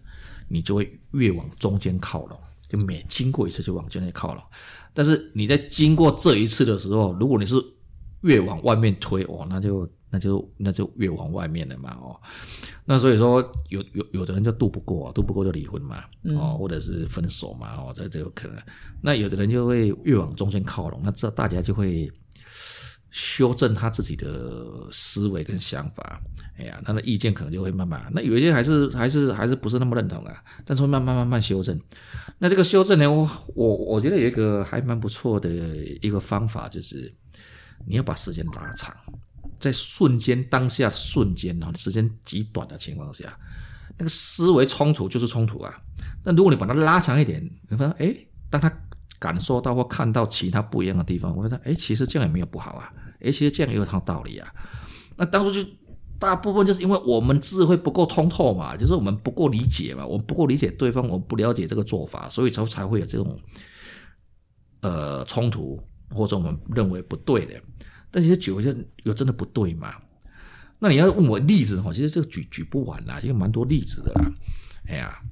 [0.48, 2.38] 你就会越往中间靠拢，
[2.68, 4.44] 就每经过一次就往中间靠拢。
[4.92, 7.56] 但是你在经过这一次的时候，如果你是
[8.22, 12.20] 越往外面推哦，那就那就那就越往外面了嘛哦。
[12.84, 16.04] 那所以说，有有有的人就渡不过，渡不过就离婚嘛，
[16.36, 18.56] 哦，或者是分手嘛，哦，这这有可能。
[19.00, 22.10] 那有的人就会越往中间靠拢，那这大家就会
[23.10, 26.20] 修正他自己的思维跟想法。
[26.58, 31.80] 哎呀，他的意见可能就会慢慢，那有一些还是还是还是不是那么认同啊，但是会慢慢慢慢修正。
[32.38, 35.48] 那这个修正呢，我我我觉得有一个还蛮不错的
[36.02, 37.10] 一个方法，就是
[37.86, 38.94] 你要把时间拉长。
[39.60, 43.38] 在瞬间当下瞬间啊，时间极短的情况下，
[43.98, 45.80] 那个思维冲突就是冲突啊。
[46.24, 48.16] 那如果你把它拉长一点，你发现哎，
[48.48, 48.72] 当他
[49.18, 52.92] 感受到或看到其他不一样的地方，我觉得哎，其实这样也没有不好啊。
[53.20, 54.52] 哎，其实这样也有套道理啊。
[55.16, 55.68] 那当初就
[56.18, 63.38] 大部分就是因为我们智慧不够通透嘛，就是我们不够理解嘛，我们不够理解对方，我们不了解这个做法，所以才才会有这种
[64.80, 65.78] 呃冲突
[66.14, 67.60] 或者我们认为不对的。
[68.10, 69.94] 但其实久了就有真的不对嘛？
[70.82, 74.32] 那你要问我例子哈，其实这个举举不完啦，因为蛮多例子的啦。
[74.88, 75.22] 哎呀，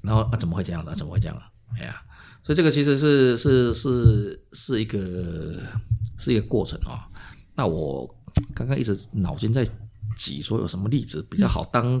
[0.00, 0.94] 然后啊，怎么会这样的？
[0.94, 1.50] 怎么会这样啊？
[1.78, 2.02] 哎呀，
[2.42, 4.98] 所以这个其实是是是是一个
[6.16, 7.06] 是一个过程啊。
[7.54, 8.08] 那我
[8.54, 9.62] 刚刚一直脑筋在
[10.16, 12.00] 挤，说有什么例子比较好当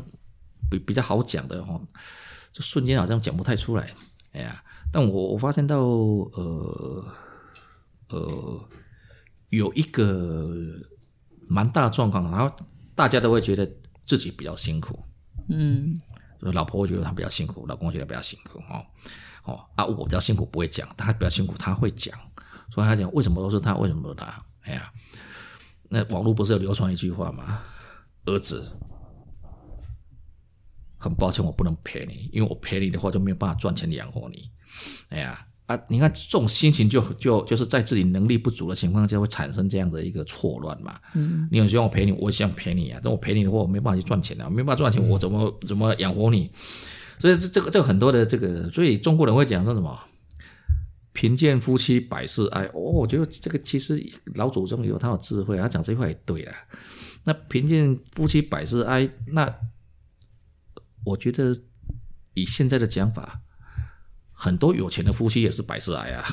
[0.70, 1.78] 比比较好讲的哈，
[2.52, 3.94] 就瞬间好像讲不太出来。
[4.32, 7.04] 哎呀，但我我发现到呃
[8.08, 8.68] 呃
[9.52, 10.52] 有一个。
[11.48, 12.50] 蛮大的状况，然后
[12.94, 13.70] 大家都会觉得
[14.06, 14.98] 自己比较辛苦，
[15.50, 15.94] 嗯，
[16.38, 18.82] 老婆会觉得她比较辛苦，老公会觉得比较辛苦，哦
[19.44, 22.18] 哦啊，我比较辛苦不会讲，他比较辛苦他会讲，
[22.70, 24.42] 所以他讲为什么都是他，为什么都是他？
[24.62, 24.90] 哎呀，
[25.90, 27.60] 那网络不是有流传一句话吗？
[28.24, 28.72] 儿子，
[30.96, 34.50] 很抱歉，我不能陪你，因为我陪你的话就没有办法赚钱养活你，
[35.10, 35.46] 哎呀。
[35.72, 40.98] 啊，你看这种心情就就就是在自己能力不足的情况下会产生这样的一个错乱嘛。
[41.14, 43.00] 嗯，你很希望我陪你，我也想陪你啊。
[43.02, 46.50] 但我陪你的话，我没办法去赚钱啊，没办法赚钱，我怎么怎么养活你？
[47.18, 49.98] 所以这这个这个很多的这个，所以中国人会讲说什么
[51.14, 52.64] “贫贱夫妻百事哀”。
[52.74, 54.04] 哦，我觉得这个其实
[54.34, 56.54] 老祖宗有他的智慧，他讲这句话也对啊。
[57.24, 59.52] 那“贫贱夫妻百事哀”，那
[61.04, 61.56] 我觉得
[62.34, 63.40] 以现在的讲法。
[64.42, 66.24] 很多有钱的夫妻也是百事癌啊，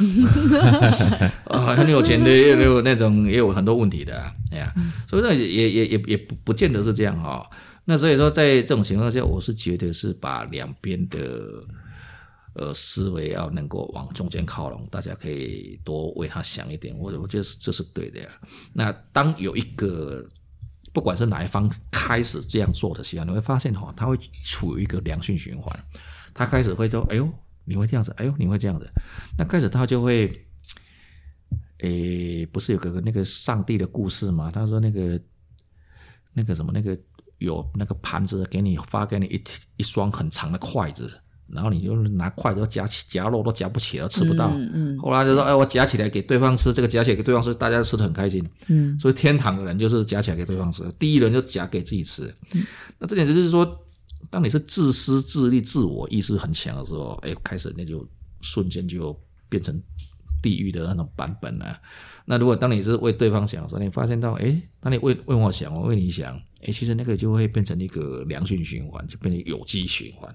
[1.45, 4.19] 啊， 很有钱的也有那种也有很多问题的，
[4.51, 4.73] 哎呀，
[5.07, 7.47] 所以那也也也也不不见得是这样哈。
[7.85, 11.19] 那所以说，在这种情况下，我是觉得是把两边的
[12.53, 18.27] 呃思维要能够往中间靠拢，大家可以多为他想一点，我我觉得这是对的呀。
[18.73, 20.27] 那当有一个
[20.91, 25.79] 不管是哪一方开始这样做的时候，你会发现哈，他会处于一个良性循环，
[26.33, 27.29] 他开始会说，哎呦。
[27.69, 28.89] 你会这样子，哎呦，你会这样子，
[29.37, 30.43] 那开始他就会，
[31.81, 34.49] 诶，不是有个那个上帝的故事吗？
[34.51, 35.21] 他说那个
[36.33, 36.97] 那个什么，那个
[37.37, 39.43] 有那个盘子给你发给你一
[39.77, 41.07] 一双很长的筷子，
[41.47, 44.49] 然后你就拿筷子夹起夹肉都夹不起来，吃不到。
[44.49, 48.43] 嗯，嗯，后来就说，哎，我夹起来给对方吃，这个夹起来给对方吃，大家吃的很开心。
[48.67, 52.23] 嗯，所以天堂的人就是夹起来给对方吃，第一人就夹给自己吃。
[52.55, 52.65] 嗯，
[52.97, 53.85] 那这点就是说。
[54.29, 58.07] 当你是自私自利、自我意识很强的时候，哎，开始那就
[58.41, 59.17] 瞬间就
[59.47, 59.81] 变成
[60.41, 61.81] 地狱的那种版本了。
[62.25, 70.33] 那如果当你是为对方想的时候，你发现到，哎，当你为为我想，我为你想，哎，其实那个就会变成一个良性循环，就变成有机循环。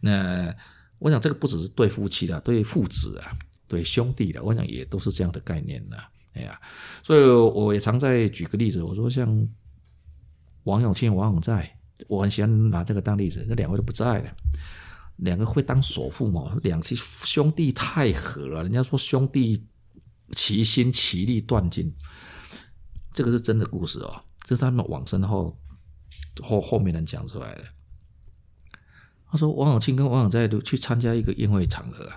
[0.00, 0.54] 那
[0.98, 3.32] 我想这个不只是对夫妻的，对父子啊，
[3.66, 5.96] 对兄弟的，我想也都是这样的概念的。
[6.34, 6.60] 哎呀，
[7.02, 9.48] 所以我也常在举个例子，我说像
[10.64, 11.78] 王永庆、王永在。
[12.08, 14.30] 我很喜欢拿这个当例子，那两位都不在了，
[15.16, 16.56] 两个会当首富嘛？
[16.62, 19.66] 两兄弟太和了，人家说兄弟
[20.32, 21.94] 齐心，其利断金，
[23.12, 25.58] 这个是真的故事哦，这是他们往生后
[26.42, 27.64] 后后面人讲出来的。
[29.26, 32.08] 他说王永庆跟王永在都去参加一个宴会场合，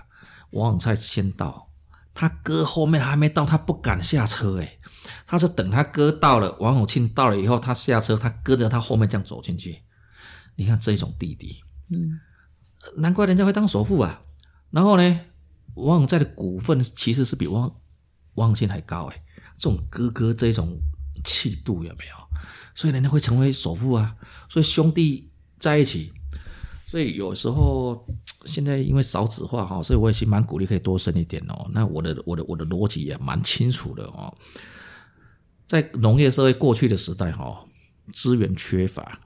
[0.50, 1.70] 王永在先到，
[2.14, 4.77] 他哥后面还没到，他不敢下车诶
[5.26, 9.78] 他是等他哥到了，王永庆到了以后，他下车，他跟着他后面这样走进去。
[10.56, 12.18] 你看这种弟弟，嗯，
[12.96, 14.22] 难怪人家会当首富啊。
[14.70, 15.20] 然后呢，
[15.74, 17.72] 王永在的股份其实是比王
[18.34, 19.22] 王永庆还高诶。
[19.56, 20.80] 这种哥哥这种
[21.24, 22.14] 气度有没有？
[22.74, 24.16] 所以人家会成为首富啊。
[24.48, 26.12] 所以兄弟在一起，
[26.86, 28.04] 所以有时候
[28.44, 31.68] 现在因为少子化哈，所以我也是蛮鼓励可以多生一点哦。
[31.72, 34.32] 那我的我的我的逻辑也蛮清楚的哦。
[35.68, 37.62] 在农业社会过去的时代，哈，
[38.12, 39.20] 资源缺乏，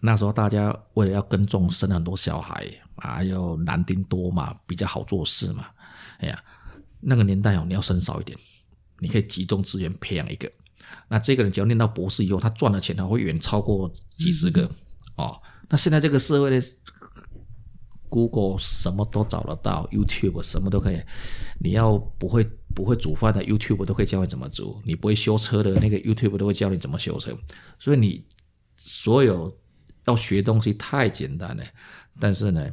[0.00, 5.66] 那时候大家为了要耕种，生很多小孩啊，要男丁多嘛，比较好做事嘛。
[6.18, 6.44] 哎呀，
[7.00, 8.38] 那个年代哦，你要生少一点，
[9.00, 10.50] 你可以集中资源培养一个。
[11.08, 14.70] 那这个人只要念到博士以后，他赚的钱他会远超过几十个
[15.16, 15.42] 哦。
[15.68, 16.60] 那现在这个社会呢
[18.08, 20.98] ？Google 什么都找得到，YouTube 什么都可以。
[21.60, 22.48] 你要不会
[22.78, 27.36] 不会煮饭的 YouTube 都可以教你怎么煮，你不会修车的那个 YouTube 都会教你怎么修车。
[27.76, 28.24] 所以你
[28.76, 29.52] 所有
[30.06, 31.64] 要学东西太简单了，
[32.20, 32.70] 但是呢，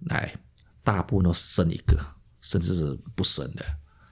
[0.00, 0.34] 来
[0.82, 1.96] 大部分都生一个，
[2.42, 3.64] 甚至是不生的，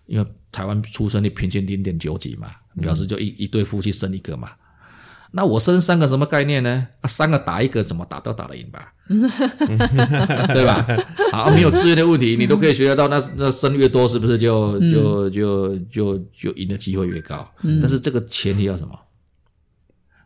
[0.06, 2.50] 因为台湾出生率平均零点九几嘛，
[2.80, 4.56] 表示就一一对夫妻生一个嘛。
[5.34, 6.88] 那我生三个什么概念呢？
[7.00, 10.86] 啊，三个打一个，怎么打都打得赢吧， 对吧？
[11.32, 13.08] 好，没有资源的问题，你都可以学得到。
[13.08, 17.50] 那那生越多，是不是就就就就就赢的机会越高？
[17.80, 18.94] 但是这个前提要什么？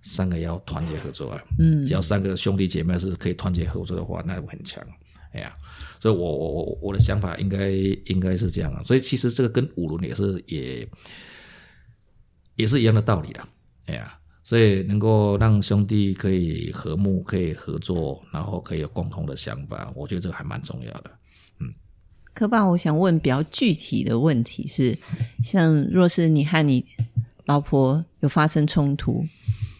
[0.03, 1.41] 三个要团结合作啊。
[1.61, 4.85] 嗯，只要三个兄弟姐妹是可以团结合作的话，那我很强。
[5.33, 5.55] 哎呀，
[6.01, 7.71] 所以我我我我的想法应该
[8.07, 8.83] 应该是这样啊。
[8.83, 10.89] 所以其实这个跟五轮也是也
[12.57, 13.41] 也是一样的道理的。
[13.87, 14.19] 哎呀。
[14.47, 21.11] 所以能够让兄弟可以和睦、可以合作，然后可以有共同的想法，我觉得这个还蛮重要的。
[21.59, 21.75] 嗯，
[22.33, 24.97] 柯爸，我想问比较具体的问题是，
[25.43, 26.87] 像若是你和你
[27.47, 29.27] 老婆有发生冲突，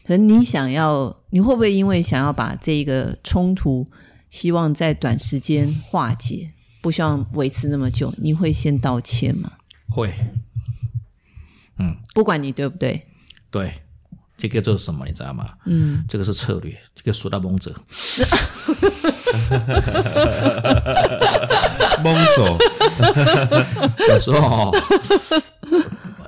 [0.05, 3.87] 可能你想要，你会不会因为想要把这个冲突，
[4.29, 6.51] 希望在短时间化解，
[6.83, 9.53] 不希望维持那么久，你会先道歉吗？
[9.89, 10.13] 会。
[11.79, 13.07] 嗯，不管你对不对，
[13.53, 13.83] 对，
[14.37, 15.49] 这个就是什么，你知道吗？
[15.65, 17.73] 嗯，这个是策略，这个说到蒙者，
[22.03, 22.59] 蒙走。
[24.09, 24.77] 有时候哦，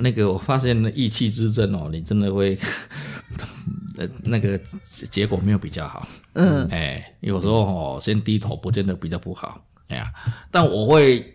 [0.01, 2.59] 那个我发现意气之争哦，你真的会，
[3.99, 4.59] 呃， 那个
[5.11, 6.07] 结果没有比较好。
[6.35, 9.61] 嗯，哎，有时候哦，先低头不见得比较不好。
[9.89, 10.13] 哎呀，
[10.51, 11.35] 但我会，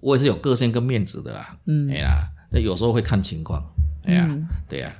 [0.00, 1.56] 我也是有个性跟面子的啦。
[1.66, 2.28] 嗯，哎呀。
[2.52, 3.62] 那有时候会看情况，
[4.02, 4.92] 哎呀，嗯、对呀、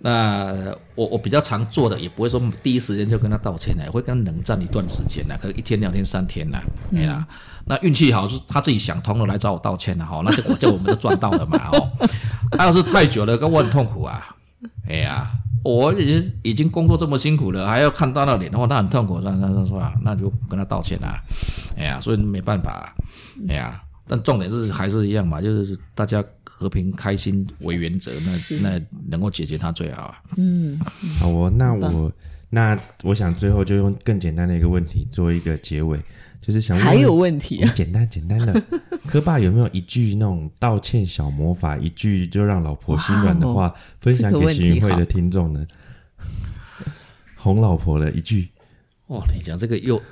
[0.00, 0.54] 那
[0.94, 6.58] 我我比较常做的，也不会说第一时间就跟他道歉呢，会跟他冷战一段时间呢，可能一天、两天、三天呐，
[6.94, 7.26] 哎呀。
[7.70, 11.90] 那运气好，就是他自己想通了来找我道歉了哈，那这个叫我们就赚到了嘛哦。
[12.52, 14.24] 他要是太久了，跟我很痛苦啊。
[14.88, 15.28] 哎呀，
[15.62, 19.20] 我已经已经工作这么辛苦了，还要看他的脸的话，那很痛苦。
[19.20, 21.20] 那那那说啊，那就跟他道歉啊。
[21.76, 22.94] 哎呀，所以没办法。
[23.50, 23.78] 哎呀，
[24.08, 26.24] 但重点是还是一样嘛，就是大家。
[26.60, 30.22] 和平开心为原则，那那能够解决它最好啊。
[30.36, 30.76] 嗯，
[31.20, 32.12] 好哦，那我
[32.50, 36.02] 那我想最后就用更简单的一个问题做一个结尾，
[36.40, 37.72] 就是想问还有问题啊？
[37.76, 38.60] 简单简单的，
[39.06, 45.64] 柯爸有没有一句那种道歉小魔法，一句就让老婆心软的话，分享给行云会的听众呢？
[47.36, 48.48] 哄老婆的一句。
[49.06, 50.02] 哦，你讲这个又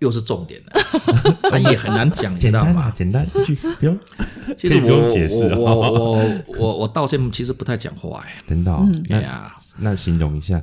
[0.00, 0.72] 又又是重点了，
[1.50, 2.90] 他也很难讲， 知道吗？
[2.94, 3.98] 简单一句，不用。
[4.56, 8.72] 其实我我我我我我道歉其实不太讲话哎，真的。
[9.10, 10.62] 哎呀，那形容一下，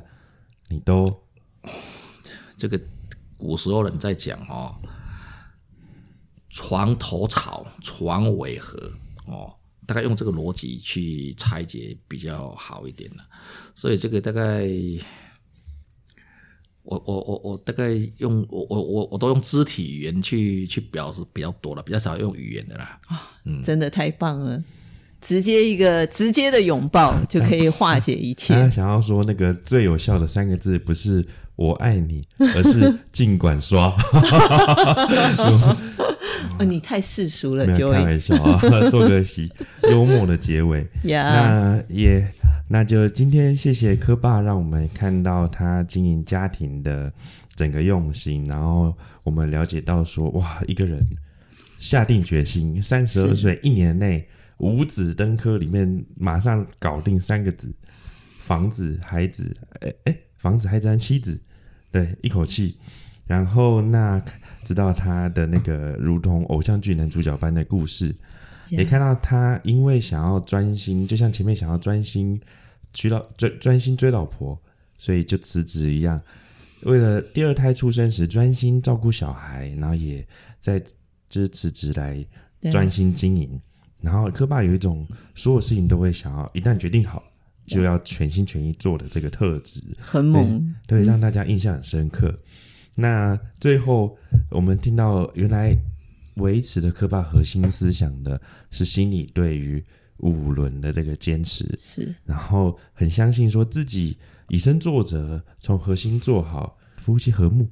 [0.68, 1.14] 你都
[2.58, 2.80] 这个
[3.36, 4.74] 古时候人在讲哦，
[6.48, 8.78] 床头草，床尾和
[9.26, 9.54] 哦，
[9.86, 13.22] 大概用这个逻辑去拆解比较好一点了。
[13.74, 14.66] 所以这个大概。
[16.86, 22.96] 我我我我大概用我我我我都用肢体语言去去表示比较多了，比较少用语言的啦。
[23.08, 24.62] 啊，嗯，真的太棒了，
[25.20, 28.54] 直接一个直接的拥抱就可以化解一切。
[28.54, 31.26] 他想要说那个最有效的三个字，不是
[31.56, 33.92] 我爱你，而是尽管刷。
[36.58, 38.60] 哦，你太世俗了，没有开玩笑啊，
[38.90, 39.50] 做个喜
[39.90, 40.86] 幽默的结尾。
[41.02, 41.24] Yeah.
[41.24, 42.32] 那也。
[42.68, 47.12] 那就今天谢谢柯爸，让我们看到他经营家庭的
[47.54, 48.92] 整个用心，然后
[49.22, 51.00] 我们了解到说，哇，一个人
[51.78, 57.72] 下定决心，三十二岁一年内五子登科里面马上搞定三个子，
[58.40, 61.40] 房子、孩子，哎哎，房子、孩子和妻子，
[61.92, 62.76] 对，一口气，
[63.26, 64.20] 然后那
[64.64, 68.12] 知道他的那个如同偶像剧男主角般的故事。
[68.70, 72.40] 也看到他因为想要专心，就像前面想要专心
[72.92, 74.58] 娶老专专心追老婆，
[74.98, 76.20] 所以就辞职一样。
[76.82, 80.26] 为了第二胎出生时专心照顾小孩，然后也
[80.60, 80.78] 在
[81.28, 82.24] 就是辞职来
[82.70, 83.60] 专心经营。
[84.02, 87.22] 然后柯爸有一种所有事情都会想要一旦决定好
[87.66, 92.28] 就要全心全意做的这个特质，很猛，对，对，让大家印象很深刻。
[92.28, 92.38] 嗯、
[92.96, 94.16] 那最后
[94.50, 95.76] 我们听到原来。
[96.36, 99.84] 维持的柯爸核心思想的是心里对于
[100.18, 104.16] 五轮的这个坚持，是，然后很相信说自己
[104.48, 107.68] 以身作则，从核心做好，夫妻和睦，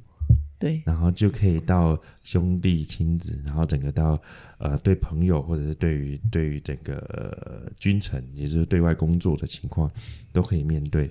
[0.58, 4.20] 对，然后就可以到兄弟亲子，然后整个到
[4.58, 9.90] 呃对朋友或者是对于对于整个、呃、君臣，也就是对外工作的情况
[10.32, 11.10] 都可以面对。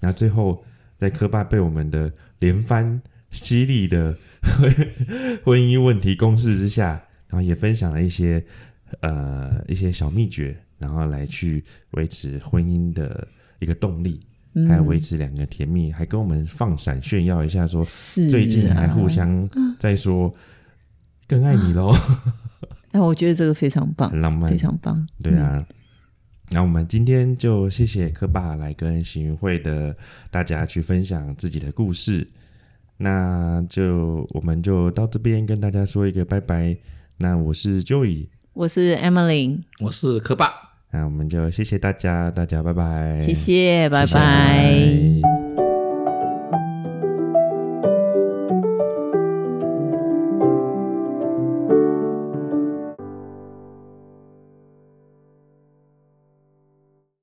[0.00, 0.64] 那最后
[0.98, 4.16] 在科巴被我们的连番犀利的。
[5.44, 6.92] 婚姻问题公式之下，
[7.28, 8.42] 然后也分享了一些
[9.00, 13.28] 呃一些小秘诀，然后来去维持婚姻的
[13.58, 14.18] 一个动力，
[14.54, 19.46] 嗯、还有维持两个甜蜜，还跟我们放闪炫耀一下说，说、啊、最近还互相
[19.78, 20.34] 在说
[21.28, 21.94] 更爱你喽。
[22.92, 25.06] 哎、啊， 我觉得这个非常棒，很浪漫，非常棒。
[25.22, 25.62] 对啊，
[26.48, 29.94] 那、嗯、我们今天就谢谢柯爸来跟行云会的
[30.30, 32.26] 大家去分享自己的故事。
[33.02, 36.76] 那就我们就到这边跟大家说一个拜拜。
[37.16, 40.52] 那我是 Joey，我是 Emily，我是柯爸。
[40.90, 43.16] 那我们就谢谢大家，大家拜拜。
[43.18, 44.72] 谢谢，拜拜。
[44.72, 45.39] 谢谢。